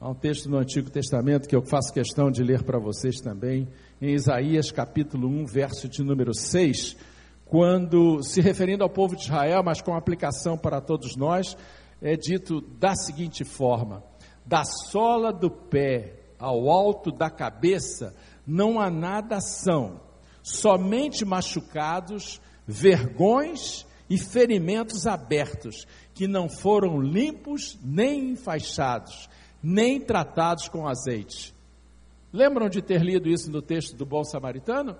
Há 0.00 0.10
um 0.10 0.14
texto 0.14 0.48
no 0.48 0.58
Antigo 0.58 0.88
Testamento 0.88 1.48
que 1.48 1.56
eu 1.56 1.62
faço 1.62 1.92
questão 1.92 2.30
de 2.30 2.40
ler 2.40 2.62
para 2.62 2.78
vocês 2.78 3.16
também, 3.16 3.66
em 4.00 4.14
Isaías 4.14 4.70
capítulo 4.70 5.26
1, 5.26 5.46
verso 5.46 5.88
de 5.88 6.04
número 6.04 6.32
6, 6.32 6.96
quando, 7.44 8.22
se 8.22 8.40
referindo 8.40 8.84
ao 8.84 8.88
povo 8.88 9.16
de 9.16 9.24
Israel, 9.24 9.60
mas 9.64 9.82
com 9.82 9.96
aplicação 9.96 10.56
para 10.56 10.80
todos 10.80 11.16
nós, 11.16 11.56
é 12.00 12.14
dito 12.14 12.60
da 12.60 12.94
seguinte 12.94 13.42
forma: 13.42 14.04
da 14.46 14.62
sola 14.62 15.32
do 15.32 15.50
pé 15.50 16.14
ao 16.38 16.70
alto 16.70 17.10
da 17.10 17.28
cabeça 17.28 18.14
não 18.46 18.80
há 18.80 18.88
nada 18.88 19.40
são, 19.40 20.00
somente 20.44 21.24
machucados, 21.24 22.40
vergões 22.64 23.84
e 24.08 24.16
ferimentos 24.16 25.08
abertos, 25.08 25.88
que 26.14 26.28
não 26.28 26.48
foram 26.48 27.00
limpos 27.00 27.76
nem 27.82 28.30
enfaixados 28.30 29.28
nem 29.62 30.00
tratados 30.00 30.68
com 30.68 30.86
azeite. 30.86 31.54
Lembram 32.32 32.68
de 32.68 32.82
ter 32.82 33.02
lido 33.02 33.28
isso 33.28 33.50
no 33.50 33.62
texto 33.62 33.96
do 33.96 34.04
bom 34.04 34.22
samaritano? 34.22 34.96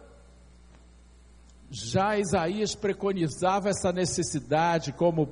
Já 1.70 2.18
Isaías 2.18 2.74
preconizava 2.74 3.68
essa 3.68 3.92
necessidade 3.92 4.92
como 4.92 5.28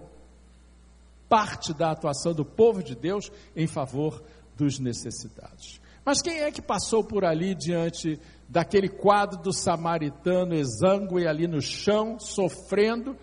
parte 1.29 1.73
da 1.73 1.91
atuação 1.91 2.35
do 2.35 2.45
povo 2.45 2.83
de 2.83 2.95
Deus 2.95 3.33
em 3.55 3.67
favor 3.67 4.23
dos 4.57 4.79
necessitados. 4.79 5.81
Mas 6.05 6.23
quem 6.23 6.41
é 6.41 6.53
que 6.53 6.63
passou 6.63 7.03
por 7.03 7.25
ali 7.25 7.55
diante 7.55 8.21
daquele 8.49 8.89
quadro 8.89 9.43
do 9.43 9.53
samaritano 9.53 10.55
exangue 10.55 11.27
ali 11.27 11.49
no 11.49 11.61
chão, 11.61 12.21
sofrendo, 12.21 13.17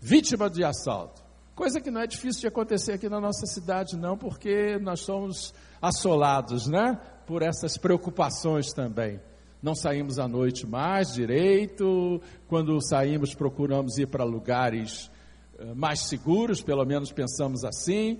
vítima 0.00 0.48
de 0.48 0.64
assalto? 0.64 1.23
Coisa 1.54 1.80
que 1.80 1.88
não 1.88 2.00
é 2.00 2.06
difícil 2.06 2.40
de 2.40 2.46
acontecer 2.48 2.94
aqui 2.94 3.08
na 3.08 3.20
nossa 3.20 3.46
cidade, 3.46 3.96
não, 3.96 4.18
porque 4.18 4.76
nós 4.80 5.00
somos 5.02 5.54
assolados, 5.80 6.66
né? 6.66 6.98
Por 7.28 7.42
essas 7.42 7.76
preocupações 7.76 8.72
também. 8.72 9.20
Não 9.62 9.72
saímos 9.72 10.18
à 10.18 10.26
noite 10.26 10.66
mais 10.66 11.14
direito, 11.14 12.20
quando 12.48 12.80
saímos 12.84 13.36
procuramos 13.36 13.98
ir 13.98 14.08
para 14.08 14.24
lugares 14.24 15.08
eh, 15.56 15.72
mais 15.74 16.00
seguros, 16.00 16.60
pelo 16.60 16.84
menos 16.84 17.12
pensamos 17.12 17.64
assim. 17.64 18.18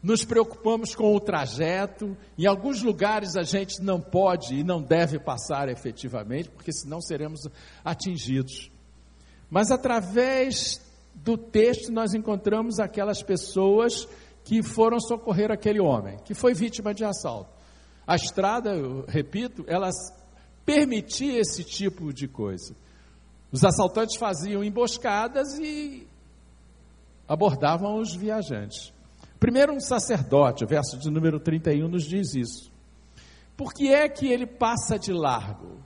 Nos 0.00 0.24
preocupamos 0.24 0.94
com 0.94 1.16
o 1.16 1.20
trajeto. 1.20 2.16
Em 2.38 2.46
alguns 2.46 2.80
lugares 2.80 3.34
a 3.34 3.42
gente 3.42 3.82
não 3.82 4.00
pode 4.00 4.54
e 4.54 4.62
não 4.62 4.80
deve 4.80 5.18
passar 5.18 5.68
efetivamente, 5.68 6.48
porque 6.48 6.72
senão 6.72 7.00
seremos 7.00 7.40
atingidos. 7.84 8.70
Mas 9.50 9.72
através 9.72 10.85
do 11.16 11.36
texto 11.36 11.90
nós 11.90 12.14
encontramos 12.14 12.78
aquelas 12.78 13.22
pessoas 13.22 14.06
que 14.44 14.62
foram 14.62 15.00
socorrer 15.00 15.50
aquele 15.50 15.80
homem, 15.80 16.18
que 16.24 16.34
foi 16.34 16.54
vítima 16.54 16.94
de 16.94 17.04
assalto. 17.04 17.50
A 18.06 18.14
estrada, 18.14 18.74
eu 18.76 19.04
repito, 19.08 19.64
ela 19.66 19.90
permitia 20.64 21.40
esse 21.40 21.64
tipo 21.64 22.12
de 22.12 22.28
coisa. 22.28 22.76
Os 23.50 23.64
assaltantes 23.64 24.16
faziam 24.16 24.62
emboscadas 24.62 25.58
e 25.58 26.06
abordavam 27.26 27.98
os 27.98 28.14
viajantes. 28.14 28.92
Primeiro, 29.40 29.74
um 29.74 29.80
sacerdote, 29.80 30.64
o 30.64 30.68
verso 30.68 30.98
de 30.98 31.10
número 31.10 31.40
31 31.40 31.88
nos 31.88 32.04
diz 32.04 32.34
isso. 32.34 32.70
Por 33.56 33.72
que 33.72 33.92
é 33.92 34.08
que 34.08 34.26
ele 34.26 34.46
passa 34.46 34.98
de 34.98 35.12
largo? 35.12 35.80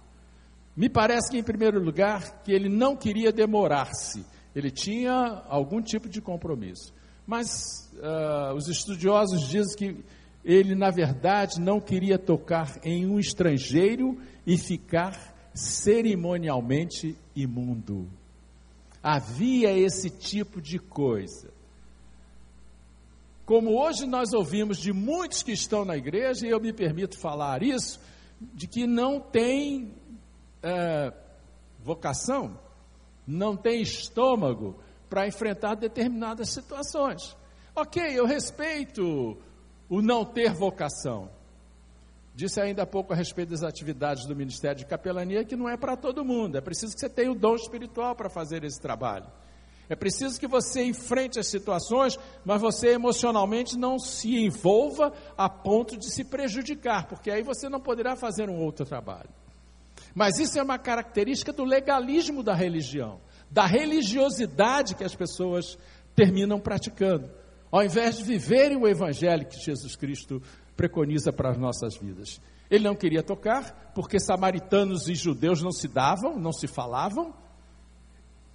Me 0.76 0.88
parece 0.88 1.30
que, 1.30 1.38
em 1.38 1.42
primeiro 1.42 1.80
lugar, 1.80 2.42
que 2.42 2.52
ele 2.52 2.68
não 2.68 2.96
queria 2.96 3.32
demorar-se, 3.32 4.24
ele 4.54 4.70
tinha 4.70 5.44
algum 5.48 5.80
tipo 5.80 6.08
de 6.08 6.20
compromisso. 6.20 6.92
Mas 7.26 7.90
uh, 7.94 8.54
os 8.54 8.68
estudiosos 8.68 9.48
dizem 9.48 9.76
que 9.76 10.04
ele, 10.44 10.74
na 10.74 10.90
verdade, 10.90 11.60
não 11.60 11.80
queria 11.80 12.18
tocar 12.18 12.80
em 12.82 13.06
um 13.06 13.18
estrangeiro 13.18 14.18
e 14.46 14.56
ficar 14.56 15.34
cerimonialmente 15.54 17.16
imundo. 17.36 18.08
Havia 19.02 19.72
esse 19.72 20.10
tipo 20.10 20.60
de 20.60 20.78
coisa. 20.78 21.50
Como 23.44 23.80
hoje 23.80 24.06
nós 24.06 24.32
ouvimos 24.32 24.78
de 24.78 24.92
muitos 24.92 25.42
que 25.42 25.52
estão 25.52 25.84
na 25.84 25.96
igreja, 25.96 26.46
e 26.46 26.50
eu 26.50 26.60
me 26.60 26.72
permito 26.72 27.18
falar 27.18 27.62
isso, 27.62 28.00
de 28.40 28.66
que 28.66 28.86
não 28.86 29.20
tem 29.20 29.92
é, 30.62 31.12
vocação, 31.82 32.58
não 33.26 33.56
tem 33.56 33.82
estômago 33.82 34.78
para 35.08 35.26
enfrentar 35.26 35.74
determinadas 35.74 36.50
situações. 36.50 37.36
Ok, 37.74 38.02
eu 38.02 38.26
respeito 38.26 39.36
o 39.88 40.00
não 40.00 40.24
ter 40.24 40.52
vocação. 40.52 41.30
Disse 42.34 42.60
ainda 42.60 42.84
há 42.84 42.86
pouco 42.86 43.12
a 43.12 43.16
respeito 43.16 43.50
das 43.50 43.62
atividades 43.62 44.24
do 44.26 44.36
Ministério 44.36 44.78
de 44.78 44.86
Capelania 44.86 45.44
que 45.44 45.56
não 45.56 45.68
é 45.68 45.76
para 45.76 45.96
todo 45.96 46.24
mundo, 46.24 46.56
é 46.56 46.60
preciso 46.60 46.94
que 46.94 47.00
você 47.00 47.08
tenha 47.08 47.30
o 47.30 47.34
dom 47.34 47.54
espiritual 47.54 48.14
para 48.14 48.30
fazer 48.30 48.64
esse 48.64 48.80
trabalho. 48.80 49.26
É 49.88 49.96
preciso 49.96 50.38
que 50.38 50.46
você 50.46 50.84
enfrente 50.84 51.40
as 51.40 51.48
situações, 51.48 52.16
mas 52.44 52.60
você 52.60 52.90
emocionalmente 52.90 53.76
não 53.76 53.98
se 53.98 54.36
envolva 54.36 55.12
a 55.36 55.48
ponto 55.48 55.98
de 55.98 56.08
se 56.14 56.24
prejudicar, 56.24 57.08
porque 57.08 57.28
aí 57.28 57.42
você 57.42 57.68
não 57.68 57.80
poderá 57.80 58.14
fazer 58.14 58.48
um 58.48 58.62
outro 58.62 58.86
trabalho. 58.86 59.28
Mas 60.14 60.38
isso 60.38 60.58
é 60.58 60.62
uma 60.62 60.78
característica 60.78 61.52
do 61.52 61.64
legalismo 61.64 62.42
da 62.42 62.54
religião, 62.54 63.20
da 63.50 63.66
religiosidade 63.66 64.94
que 64.94 65.04
as 65.04 65.14
pessoas 65.14 65.78
terminam 66.14 66.58
praticando, 66.58 67.30
ao 67.70 67.84
invés 67.84 68.18
de 68.18 68.24
viverem 68.24 68.76
o 68.76 68.88
evangelho 68.88 69.46
que 69.46 69.58
Jesus 69.58 69.96
Cristo 69.96 70.42
preconiza 70.76 71.32
para 71.32 71.50
as 71.50 71.58
nossas 71.58 71.96
vidas. 71.96 72.40
Ele 72.70 72.84
não 72.84 72.94
queria 72.94 73.22
tocar, 73.22 73.92
porque 73.94 74.20
samaritanos 74.20 75.08
e 75.08 75.14
judeus 75.14 75.62
não 75.62 75.72
se 75.72 75.88
davam, 75.88 76.38
não 76.38 76.52
se 76.52 76.66
falavam, 76.66 77.34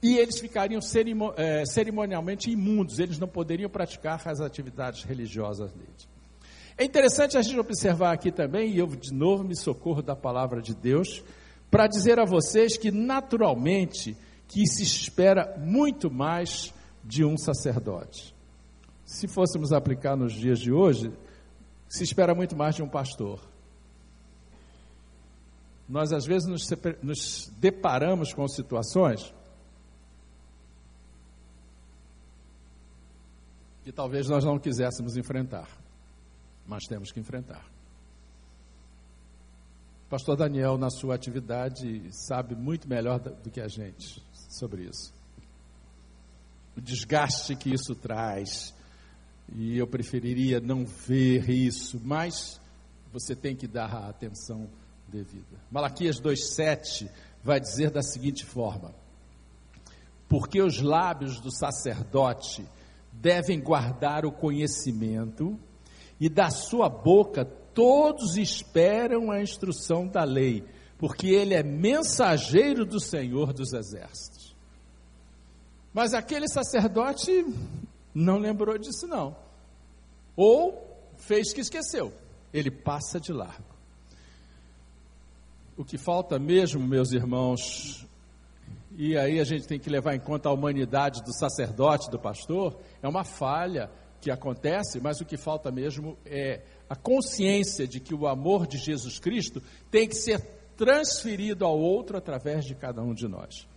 e 0.01 0.17
eles 0.17 0.39
ficariam 0.39 0.79
é, 1.35 1.65
cerimonialmente 1.65 2.51
imundos, 2.51 2.99
eles 2.99 3.17
não 3.17 3.27
poderiam 3.27 3.69
praticar 3.69 4.21
as 4.25 4.39
atividades 4.39 5.03
religiosas 5.03 5.71
deles. 5.71 6.07
É 6.77 6.83
interessante 6.83 7.37
a 7.37 7.41
gente 7.41 7.59
observar 7.59 8.13
aqui 8.13 8.31
também, 8.31 8.71
e 8.71 8.77
eu 8.77 8.87
de 8.87 9.13
novo 9.13 9.43
me 9.43 9.55
socorro 9.55 10.01
da 10.01 10.15
palavra 10.15 10.61
de 10.61 10.75
Deus, 10.75 11.23
para 11.69 11.87
dizer 11.87 12.19
a 12.19 12.25
vocês 12.25 12.77
que 12.77 12.91
naturalmente 12.91 14.15
que 14.47 14.65
se 14.67 14.83
espera 14.83 15.55
muito 15.57 16.11
mais 16.11 16.73
de 17.03 17.25
um 17.25 17.37
sacerdote. 17.37 18.33
Se 19.05 19.27
fôssemos 19.27 19.71
aplicar 19.71 20.15
nos 20.15 20.33
dias 20.33 20.59
de 20.59 20.71
hoje, 20.71 21.11
se 21.87 22.03
espera 22.03 22.33
muito 22.33 22.55
mais 22.55 22.75
de 22.75 22.83
um 22.83 22.89
pastor. 22.89 23.39
Nós 25.87 26.11
às 26.11 26.25
vezes 26.25 26.47
nos, 26.47 26.67
nos 27.03 27.51
deparamos 27.59 28.33
com 28.33 28.47
situações 28.47 29.33
que 33.83 33.91
talvez 33.91 34.27
nós 34.27 34.43
não 34.43 34.57
quiséssemos 34.57 35.15
enfrentar, 35.15 35.69
mas 36.65 36.85
temos 36.85 37.11
que 37.11 37.19
enfrentar. 37.19 37.74
Pastor 40.07 40.37
Daniel, 40.37 40.77
na 40.77 40.91
sua 40.91 41.15
atividade, 41.15 42.03
sabe 42.11 42.55
muito 42.55 42.87
melhor 42.87 43.19
do 43.19 43.49
que 43.49 43.59
a 43.59 43.67
gente 43.67 44.21
sobre 44.47 44.83
isso. 44.83 45.11
O 46.77 46.81
desgaste 46.81 47.55
que 47.55 47.73
isso 47.73 47.95
traz, 47.95 48.71
e 49.51 49.75
eu 49.75 49.87
preferiria 49.87 50.59
não 50.59 50.85
ver 50.85 51.49
isso, 51.49 51.99
mas 52.03 52.61
você 53.11 53.35
tem 53.35 53.55
que 53.55 53.65
dar 53.65 53.91
a 53.95 54.09
atenção 54.09 54.69
devida. 55.07 55.57
Malaquias 55.71 56.21
2,7 56.21 57.09
vai 57.43 57.59
dizer 57.59 57.89
da 57.89 58.03
seguinte 58.03 58.45
forma: 58.45 58.93
Porque 60.29 60.61
os 60.61 60.81
lábios 60.81 61.39
do 61.39 61.51
sacerdote 61.51 62.63
devem 63.11 63.59
guardar 63.59 64.23
o 64.23 64.31
conhecimento, 64.31 65.59
e 66.19 66.29
da 66.29 66.51
sua 66.51 66.89
boca 66.89 67.43
todos 67.75 68.37
esperam 68.37 69.29
a 69.29 69.41
instrução 69.41 70.07
da 70.07 70.23
lei, 70.23 70.63
porque 70.97 71.27
ele 71.27 71.53
é 71.53 71.61
mensageiro 71.61 72.85
do 72.85 72.99
Senhor 72.99 73.53
dos 73.53 73.73
Exércitos. 73.73 74.55
Mas 75.93 76.13
aquele 76.13 76.47
sacerdote 76.47 77.45
não 78.13 78.37
lembrou 78.37 78.77
disso, 78.77 79.05
não. 79.05 79.35
Ou 80.35 80.97
fez 81.17 81.53
que 81.53 81.61
esqueceu. 81.61 82.13
Ele 82.53 82.71
passa 82.71 83.19
de 83.19 83.31
largo. 83.31 83.75
O 85.77 85.83
que 85.83 85.97
falta 85.97 86.39
mesmo, 86.39 86.79
meus 86.79 87.11
irmãos, 87.11 88.07
e 88.97 89.17
aí 89.17 89.41
a 89.41 89.43
gente 89.43 89.67
tem 89.67 89.77
que 89.77 89.89
levar 89.89 90.15
em 90.15 90.19
conta 90.19 90.47
a 90.47 90.53
humanidade 90.53 91.21
do 91.21 91.33
sacerdote, 91.33 92.09
do 92.09 92.17
pastor, 92.17 92.79
é 93.01 93.07
uma 93.07 93.25
falha 93.25 93.91
que 94.25 94.31
acontece, 94.31 94.99
mas 94.99 95.21
o 95.21 95.25
que 95.25 95.37
falta 95.37 95.71
mesmo 95.71 96.17
é 96.25 96.61
a 96.89 96.95
consciência 96.95 97.87
de 97.87 97.99
que 97.99 98.11
o 98.11 98.25
amor 98.25 98.65
de 98.65 98.79
Jesus 98.79 99.19
Cristo 99.19 99.61
tem 99.91 100.07
que 100.07 100.15
ser 100.15 100.41
transferido 100.75 101.63
ao 101.63 101.79
outro 101.79 102.17
através 102.17 102.65
de 102.65 102.73
cada 102.73 103.03
um 103.03 103.13
de 103.13 103.27
nós. 103.27 103.67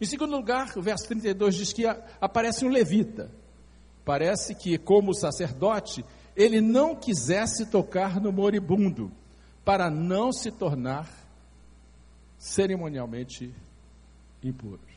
Em 0.00 0.06
segundo 0.06 0.34
lugar, 0.34 0.72
o 0.78 0.80
verso 0.80 1.06
32 1.08 1.54
diz 1.56 1.72
que 1.74 1.84
aparece 2.18 2.64
um 2.64 2.70
levita. 2.70 3.30
Parece 4.02 4.54
que, 4.54 4.78
como 4.78 5.12
sacerdote, 5.12 6.02
ele 6.34 6.62
não 6.62 6.96
quisesse 6.96 7.66
tocar 7.66 8.18
no 8.18 8.32
moribundo, 8.32 9.12
para 9.62 9.90
não 9.90 10.32
se 10.32 10.50
tornar 10.50 11.06
cerimonialmente 12.38 13.54
impuros. 14.42 14.88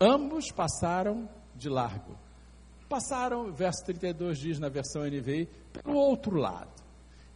Ambos 0.00 0.52
passaram 0.52 1.28
de 1.56 1.68
largo. 1.68 2.23
Passaram, 2.88 3.52
verso 3.52 3.84
32 3.84 4.38
diz 4.38 4.58
na 4.58 4.68
versão 4.68 5.02
NVI, 5.02 5.48
pelo 5.72 5.96
outro 5.96 6.36
lado. 6.36 6.72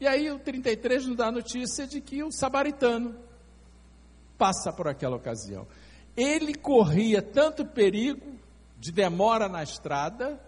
E 0.00 0.06
aí 0.06 0.30
o 0.30 0.38
33 0.38 1.06
nos 1.06 1.16
dá 1.16 1.26
a 1.26 1.32
notícia 1.32 1.86
de 1.86 2.00
que 2.00 2.22
o 2.22 2.30
samaritano 2.30 3.16
passa 4.36 4.72
por 4.72 4.86
aquela 4.86 5.16
ocasião. 5.16 5.66
Ele 6.16 6.54
corria 6.54 7.20
tanto 7.20 7.66
perigo 7.66 8.38
de 8.78 8.92
demora 8.92 9.48
na 9.48 9.62
estrada, 9.62 10.40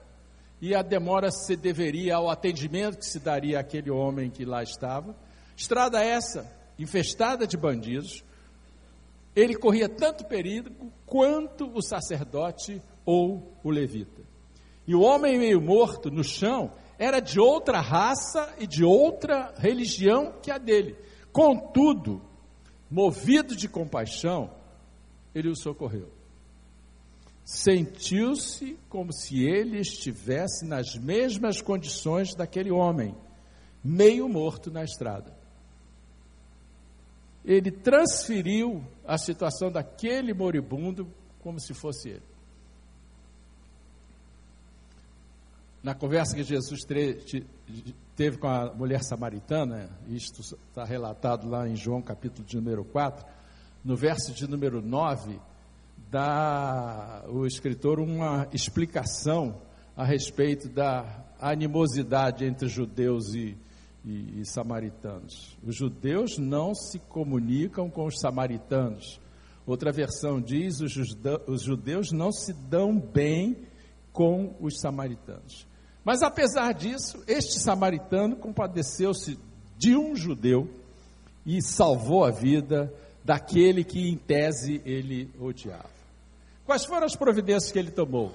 e 0.60 0.74
a 0.74 0.82
demora 0.82 1.30
se 1.30 1.56
deveria 1.56 2.16
ao 2.16 2.28
atendimento 2.28 2.98
que 2.98 3.06
se 3.06 3.18
daria 3.18 3.58
àquele 3.58 3.90
homem 3.90 4.30
que 4.30 4.44
lá 4.44 4.62
estava. 4.62 5.16
Estrada 5.56 6.04
essa, 6.04 6.50
infestada 6.78 7.46
de 7.46 7.56
bandidos, 7.56 8.22
ele 9.34 9.54
corria 9.54 9.88
tanto 9.88 10.24
perigo 10.26 10.92
quanto 11.06 11.70
o 11.74 11.82
sacerdote 11.82 12.82
ou 13.06 13.56
o 13.64 13.70
levita. 13.70 14.22
E 14.90 14.94
o 14.94 15.02
homem 15.02 15.38
meio 15.38 15.60
morto 15.60 16.10
no 16.10 16.24
chão 16.24 16.72
era 16.98 17.20
de 17.20 17.38
outra 17.38 17.80
raça 17.80 18.52
e 18.58 18.66
de 18.66 18.82
outra 18.82 19.54
religião 19.56 20.34
que 20.42 20.50
a 20.50 20.58
dele. 20.58 20.96
Contudo, 21.32 22.20
movido 22.90 23.54
de 23.54 23.68
compaixão, 23.68 24.50
ele 25.32 25.48
o 25.48 25.54
socorreu. 25.54 26.08
Sentiu-se 27.44 28.76
como 28.88 29.12
se 29.12 29.44
ele 29.44 29.78
estivesse 29.78 30.64
nas 30.66 30.96
mesmas 30.96 31.62
condições 31.62 32.34
daquele 32.34 32.72
homem, 32.72 33.14
meio 33.84 34.28
morto 34.28 34.72
na 34.72 34.82
estrada 34.82 35.38
ele 37.44 37.70
transferiu 37.70 38.84
a 39.04 39.16
situação 39.16 39.70
daquele 39.70 40.34
moribundo 40.34 41.08
como 41.40 41.58
se 41.58 41.72
fosse 41.74 42.10
ele. 42.10 42.29
Na 45.82 45.94
conversa 45.94 46.36
que 46.36 46.42
Jesus 46.42 46.80
teve 48.14 48.36
com 48.36 48.46
a 48.46 48.70
mulher 48.74 49.02
samaritana, 49.02 49.88
isto 50.08 50.42
está 50.42 50.84
relatado 50.84 51.48
lá 51.48 51.66
em 51.66 51.74
João 51.74 52.02
capítulo 52.02 52.46
de 52.46 52.54
número 52.56 52.84
4, 52.84 53.24
no 53.82 53.96
verso 53.96 54.34
de 54.34 54.46
número 54.46 54.82
9, 54.82 55.40
dá 56.10 57.24
o 57.28 57.46
escritor 57.46 57.98
uma 57.98 58.46
explicação 58.52 59.62
a 59.96 60.04
respeito 60.04 60.68
da 60.68 61.24
animosidade 61.40 62.44
entre 62.44 62.68
judeus 62.68 63.32
e, 63.32 63.56
e, 64.04 64.42
e 64.42 64.44
samaritanos. 64.44 65.56
Os 65.64 65.76
judeus 65.76 66.36
não 66.36 66.74
se 66.74 66.98
comunicam 66.98 67.88
com 67.88 68.04
os 68.04 68.20
samaritanos. 68.20 69.18
Outra 69.66 69.90
versão 69.90 70.42
diz: 70.42 70.82
os, 70.82 70.94
os 71.46 71.62
judeus 71.62 72.12
não 72.12 72.30
se 72.30 72.52
dão 72.52 73.00
bem 73.00 73.56
com 74.12 74.54
os 74.60 74.78
samaritanos. 74.78 75.69
Mas 76.10 76.24
apesar 76.24 76.74
disso, 76.74 77.22
este 77.24 77.60
samaritano 77.60 78.34
compadeceu-se 78.34 79.38
de 79.78 79.96
um 79.96 80.16
judeu 80.16 80.68
e 81.46 81.62
salvou 81.62 82.24
a 82.24 82.32
vida 82.32 82.92
daquele 83.24 83.84
que, 83.84 84.08
em 84.08 84.16
tese, 84.16 84.82
ele 84.84 85.30
odiava. 85.38 85.88
Quais 86.66 86.84
foram 86.84 87.06
as 87.06 87.14
providências 87.14 87.70
que 87.70 87.78
ele 87.78 87.92
tomou? 87.92 88.34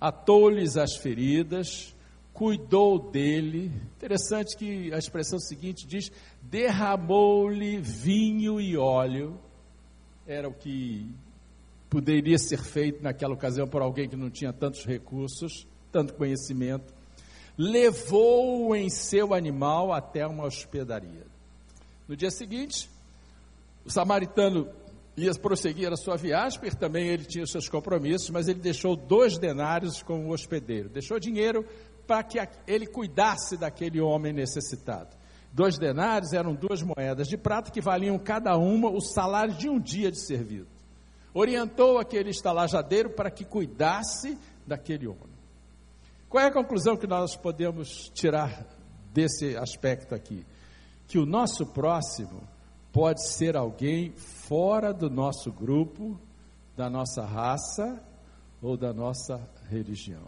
Atou-lhes 0.00 0.76
as 0.76 0.96
feridas, 0.96 1.94
cuidou 2.32 2.98
dele. 3.12 3.70
Interessante 3.96 4.56
que 4.56 4.92
a 4.92 4.98
expressão 4.98 5.38
seguinte 5.38 5.86
diz: 5.86 6.10
derramou-lhe 6.42 7.78
vinho 7.78 8.60
e 8.60 8.76
óleo. 8.76 9.38
Era 10.26 10.48
o 10.48 10.52
que 10.52 11.08
poderia 11.88 12.36
ser 12.36 12.64
feito 12.64 13.00
naquela 13.00 13.34
ocasião 13.34 13.68
por 13.68 13.80
alguém 13.80 14.08
que 14.08 14.16
não 14.16 14.28
tinha 14.28 14.52
tantos 14.52 14.84
recursos, 14.84 15.68
tanto 15.92 16.14
conhecimento. 16.14 17.00
Levou-o 17.56 18.74
em 18.74 18.88
seu 18.88 19.34
animal 19.34 19.92
até 19.92 20.26
uma 20.26 20.44
hospedaria. 20.44 21.26
No 22.08 22.16
dia 22.16 22.30
seguinte, 22.30 22.88
o 23.84 23.90
samaritano 23.90 24.68
ia 25.16 25.32
prosseguir 25.34 25.92
a 25.92 25.96
sua 25.96 26.16
viagem, 26.16 26.58
porque 26.58 26.74
também 26.74 27.08
ele 27.08 27.24
tinha 27.24 27.46
seus 27.46 27.68
compromissos, 27.68 28.30
mas 28.30 28.48
ele 28.48 28.60
deixou 28.60 28.96
dois 28.96 29.38
denários 29.38 30.02
com 30.02 30.26
o 30.26 30.30
hospedeiro. 30.30 30.88
Deixou 30.88 31.18
dinheiro 31.18 31.66
para 32.06 32.22
que 32.22 32.38
ele 32.66 32.86
cuidasse 32.86 33.56
daquele 33.56 34.00
homem 34.00 34.32
necessitado. 34.32 35.16
Dois 35.52 35.78
denários 35.78 36.32
eram 36.32 36.54
duas 36.54 36.82
moedas 36.82 37.28
de 37.28 37.36
prata 37.36 37.70
que 37.70 37.80
valiam 37.80 38.18
cada 38.18 38.56
uma 38.56 38.88
o 38.88 39.00
salário 39.00 39.54
de 39.54 39.68
um 39.68 39.78
dia 39.78 40.10
de 40.10 40.18
serviço. 40.18 40.66
Orientou 41.34 41.98
aquele 41.98 42.30
estalajadeiro 42.30 43.10
para 43.10 43.30
que 43.30 43.44
cuidasse 43.44 44.38
daquele 44.66 45.06
homem. 45.06 45.32
Qual 46.32 46.42
é 46.42 46.46
a 46.46 46.50
conclusão 46.50 46.96
que 46.96 47.06
nós 47.06 47.36
podemos 47.36 48.10
tirar 48.14 48.66
desse 49.12 49.54
aspecto 49.54 50.14
aqui? 50.14 50.46
Que 51.06 51.18
o 51.18 51.26
nosso 51.26 51.66
próximo 51.66 52.40
pode 52.90 53.22
ser 53.34 53.54
alguém 53.54 54.12
fora 54.12 54.94
do 54.94 55.10
nosso 55.10 55.52
grupo, 55.52 56.18
da 56.74 56.88
nossa 56.88 57.22
raça 57.22 58.02
ou 58.62 58.78
da 58.78 58.94
nossa 58.94 59.46
religião. 59.68 60.24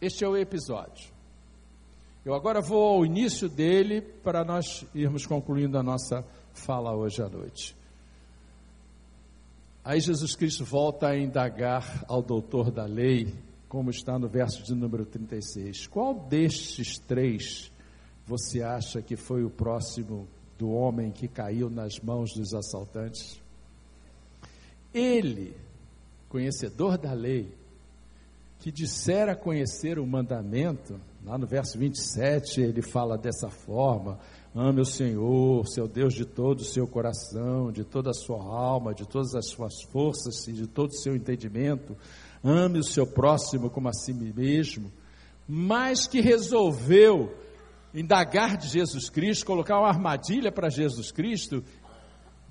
Este 0.00 0.22
é 0.22 0.28
o 0.28 0.36
episódio. 0.36 1.12
Eu 2.24 2.32
agora 2.32 2.60
vou 2.60 2.98
ao 2.98 3.04
início 3.04 3.48
dele 3.48 4.00
para 4.00 4.44
nós 4.44 4.86
irmos 4.94 5.26
concluindo 5.26 5.76
a 5.76 5.82
nossa 5.82 6.24
fala 6.52 6.94
hoje 6.94 7.20
à 7.20 7.28
noite. 7.28 7.76
Aí 9.84 9.98
Jesus 9.98 10.36
Cristo 10.36 10.64
volta 10.64 11.08
a 11.08 11.18
indagar 11.18 12.04
ao 12.06 12.22
doutor 12.22 12.70
da 12.70 12.84
lei, 12.84 13.34
como 13.72 13.88
está 13.88 14.18
no 14.18 14.28
verso 14.28 14.62
de 14.62 14.74
número 14.74 15.06
36. 15.06 15.86
Qual 15.86 16.12
destes 16.28 16.98
três 16.98 17.72
você 18.26 18.62
acha 18.62 19.00
que 19.00 19.16
foi 19.16 19.44
o 19.44 19.48
próximo 19.48 20.28
do 20.58 20.68
homem 20.72 21.10
que 21.10 21.26
caiu 21.26 21.70
nas 21.70 21.98
mãos 21.98 22.34
dos 22.34 22.52
assaltantes? 22.52 23.40
Ele, 24.92 25.56
conhecedor 26.28 26.98
da 26.98 27.14
lei, 27.14 27.50
que 28.58 28.70
dissera 28.70 29.34
conhecer 29.34 29.98
o 29.98 30.06
mandamento, 30.06 31.00
lá 31.24 31.38
no 31.38 31.46
verso 31.46 31.78
27 31.78 32.60
ele 32.60 32.82
fala 32.82 33.16
dessa 33.16 33.48
forma: 33.48 34.18
ame 34.54 34.82
o 34.82 34.84
Senhor, 34.84 35.66
seu 35.66 35.88
Deus, 35.88 36.12
de 36.12 36.26
todo 36.26 36.60
o 36.60 36.64
seu 36.66 36.86
coração, 36.86 37.72
de 37.72 37.84
toda 37.84 38.10
a 38.10 38.14
sua 38.14 38.44
alma, 38.44 38.92
de 38.92 39.08
todas 39.08 39.34
as 39.34 39.48
suas 39.48 39.82
forças 39.90 40.46
e 40.46 40.52
de 40.52 40.66
todo 40.66 40.90
o 40.90 41.00
seu 41.00 41.16
entendimento, 41.16 41.96
ame 42.42 42.78
o 42.78 42.84
seu 42.84 43.06
próximo 43.06 43.70
como 43.70 43.88
a 43.88 43.92
si 43.92 44.12
mesmo, 44.12 44.92
mas 45.46 46.06
que 46.06 46.20
resolveu 46.20 47.34
indagar 47.94 48.56
de 48.56 48.68
Jesus 48.68 49.10
Cristo, 49.10 49.46
colocar 49.46 49.78
uma 49.78 49.88
armadilha 49.88 50.50
para 50.50 50.70
Jesus 50.70 51.12
Cristo, 51.12 51.62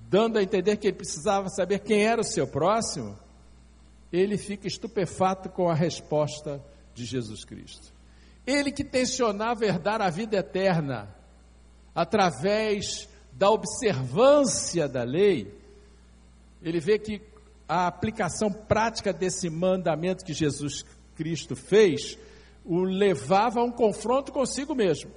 dando 0.09 0.37
a 0.37 0.43
entender 0.43 0.77
que 0.77 0.87
ele 0.87 0.97
precisava 0.97 1.49
saber 1.49 1.79
quem 1.79 2.03
era 2.03 2.21
o 2.21 2.25
seu 2.25 2.47
próximo 2.47 3.17
ele 4.11 4.37
fica 4.37 4.67
estupefato 4.67 5.49
com 5.49 5.69
a 5.69 5.73
resposta 5.73 6.61
de 6.93 7.05
Jesus 7.05 7.45
Cristo. 7.45 7.93
Ele 8.45 8.71
que 8.71 8.83
tensionava 8.83 9.65
herdar 9.65 10.01
a 10.01 10.09
vida 10.09 10.37
eterna 10.37 11.15
através 11.95 13.07
da 13.31 13.49
observância 13.49 14.87
da 14.87 15.03
lei, 15.03 15.53
ele 16.61 16.79
vê 16.79 16.99
que 16.99 17.21
a 17.71 17.87
aplicação 17.87 18.51
prática 18.51 19.13
desse 19.13 19.49
mandamento 19.49 20.25
que 20.25 20.33
Jesus 20.33 20.83
Cristo 21.15 21.55
fez 21.55 22.17
o 22.65 22.81
levava 22.81 23.61
a 23.61 23.63
um 23.63 23.71
confronto 23.71 24.29
consigo 24.29 24.75
mesmo. 24.75 25.09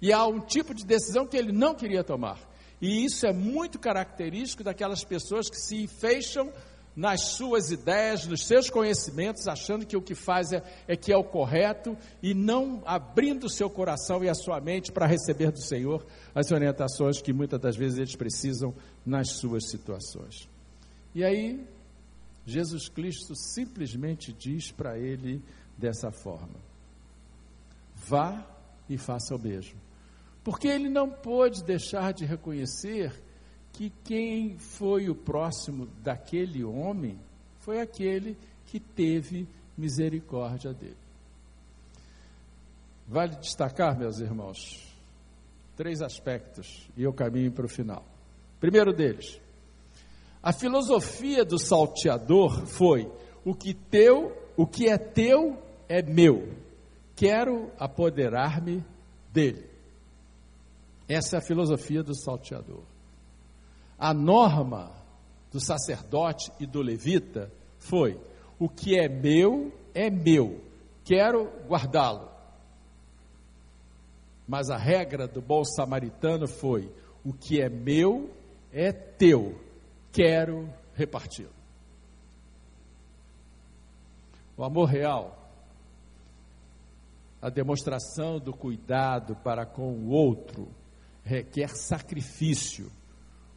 E 0.00 0.10
a 0.10 0.26
um 0.26 0.40
tipo 0.40 0.72
de 0.72 0.86
decisão 0.86 1.26
que 1.26 1.36
ele 1.36 1.52
não 1.52 1.74
queria 1.74 2.02
tomar. 2.02 2.38
E 2.80 3.04
isso 3.04 3.26
é 3.26 3.34
muito 3.34 3.78
característico 3.78 4.64
daquelas 4.64 5.04
pessoas 5.04 5.50
que 5.50 5.58
se 5.58 5.86
fecham 5.86 6.50
nas 6.96 7.20
suas 7.34 7.70
ideias, 7.70 8.26
nos 8.26 8.46
seus 8.46 8.70
conhecimentos, 8.70 9.46
achando 9.46 9.84
que 9.84 9.96
o 9.96 10.00
que 10.00 10.14
faz 10.14 10.52
é, 10.52 10.62
é 10.88 10.96
que 10.96 11.12
é 11.12 11.16
o 11.18 11.22
correto 11.22 11.94
e 12.22 12.32
não 12.32 12.82
abrindo 12.86 13.44
o 13.44 13.50
seu 13.50 13.68
coração 13.68 14.24
e 14.24 14.28
a 14.30 14.34
sua 14.34 14.58
mente 14.58 14.90
para 14.90 15.06
receber 15.06 15.50
do 15.52 15.60
Senhor 15.60 16.02
as 16.34 16.50
orientações 16.50 17.20
que 17.20 17.30
muitas 17.30 17.60
das 17.60 17.76
vezes 17.76 17.98
eles 17.98 18.16
precisam 18.16 18.74
nas 19.04 19.32
suas 19.32 19.68
situações. 19.68 20.50
E 21.14 21.24
aí, 21.24 21.66
Jesus 22.46 22.88
Cristo 22.88 23.34
simplesmente 23.34 24.32
diz 24.32 24.70
para 24.70 24.98
ele 24.98 25.42
dessa 25.76 26.10
forma: 26.10 26.58
vá 27.96 28.46
e 28.88 28.96
faça 28.98 29.34
o 29.34 29.38
mesmo. 29.38 29.80
Porque 30.42 30.66
ele 30.66 30.88
não 30.88 31.08
pôde 31.08 31.62
deixar 31.62 32.12
de 32.12 32.24
reconhecer 32.24 33.12
que 33.72 33.90
quem 34.04 34.58
foi 34.58 35.08
o 35.08 35.14
próximo 35.14 35.86
daquele 36.02 36.64
homem 36.64 37.18
foi 37.60 37.80
aquele 37.80 38.36
que 38.66 38.80
teve 38.80 39.46
misericórdia 39.76 40.72
dele. 40.72 40.96
Vale 43.06 43.36
destacar, 43.36 43.98
meus 43.98 44.18
irmãos, 44.18 44.92
três 45.76 46.02
aspectos 46.02 46.88
e 46.96 47.02
eu 47.02 47.12
caminho 47.12 47.52
para 47.52 47.66
o 47.66 47.68
final. 47.68 48.04
Primeiro 48.60 48.92
deles, 48.92 49.40
a 50.42 50.52
filosofia 50.52 51.44
do 51.44 51.58
salteador 51.58 52.66
foi: 52.66 53.10
o 53.44 53.54
que 53.54 53.72
teu, 53.72 54.36
o 54.56 54.66
que 54.66 54.88
é 54.88 54.98
teu 54.98 55.56
é 55.88 56.02
meu. 56.02 56.48
Quero 57.14 57.70
apoderar-me 57.78 58.84
dele. 59.32 59.70
Essa 61.08 61.36
é 61.36 61.38
a 61.38 61.42
filosofia 61.42 62.02
do 62.02 62.14
salteador. 62.14 62.82
A 63.98 64.12
norma 64.12 64.90
do 65.52 65.60
sacerdote 65.60 66.50
e 66.58 66.66
do 66.66 66.80
levita 66.80 67.52
foi: 67.78 68.18
o 68.58 68.68
que 68.68 68.98
é 68.98 69.08
meu 69.08 69.72
é 69.94 70.10
meu, 70.10 70.60
quero 71.04 71.50
guardá-lo. 71.68 72.30
Mas 74.48 74.70
a 74.70 74.76
regra 74.76 75.28
do 75.28 75.40
bom 75.40 75.62
samaritano 75.64 76.48
foi: 76.48 76.90
o 77.24 77.32
que 77.32 77.60
é 77.60 77.68
meu 77.68 78.30
é 78.72 78.90
teu, 78.90 79.54
quero 80.12 80.68
reparti-lo. 80.94 81.50
O 84.56 84.62
amor 84.62 84.84
real, 84.84 85.50
a 87.40 87.48
demonstração 87.48 88.38
do 88.38 88.52
cuidado 88.52 89.34
para 89.36 89.64
com 89.64 89.92
o 89.92 90.10
outro, 90.10 90.68
requer 91.24 91.70
sacrifício 91.70 92.92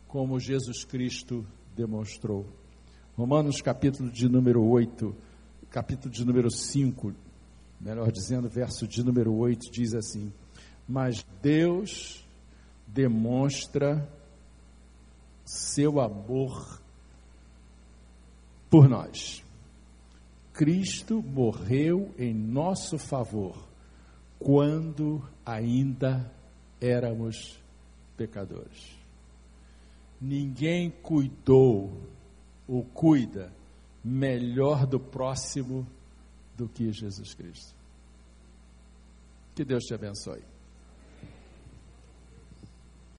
como 0.07 0.39
Jesus 0.39 0.85
Cristo 0.85 1.45
demonstrou. 1.75 2.47
Romanos 3.17 3.61
capítulo 3.61 4.09
de 4.09 4.29
número 4.29 4.63
8, 4.63 5.15
capítulo 5.69 6.13
de 6.13 6.25
número 6.25 6.49
5, 6.49 7.13
melhor 7.79 8.11
dizendo, 8.11 8.49
verso 8.49 8.87
de 8.87 9.03
número 9.03 9.33
8 9.35 9.71
diz 9.71 9.93
assim: 9.93 10.31
Mas 10.87 11.25
Deus 11.41 12.25
demonstra 12.87 14.09
seu 15.45 15.99
amor 15.99 16.81
por 18.69 18.89
nós. 18.89 19.43
Cristo 20.53 21.21
morreu 21.21 22.13
em 22.17 22.33
nosso 22.33 22.97
favor 22.97 23.55
quando 24.39 25.21
ainda 25.45 26.31
éramos 26.81 27.59
pecadores 28.17 29.05
ninguém 30.19 30.89
cuidou 30.89 31.91
ou 32.67 32.83
cuida 32.83 33.53
melhor 34.03 34.85
do 34.85 34.99
próximo 34.99 35.87
do 36.57 36.67
que 36.67 36.91
Jesus 36.91 37.33
Cristo. 37.33 37.75
Que 39.53 39.63
Deus 39.63 39.83
te 39.83 39.93
abençoe. 39.93 40.41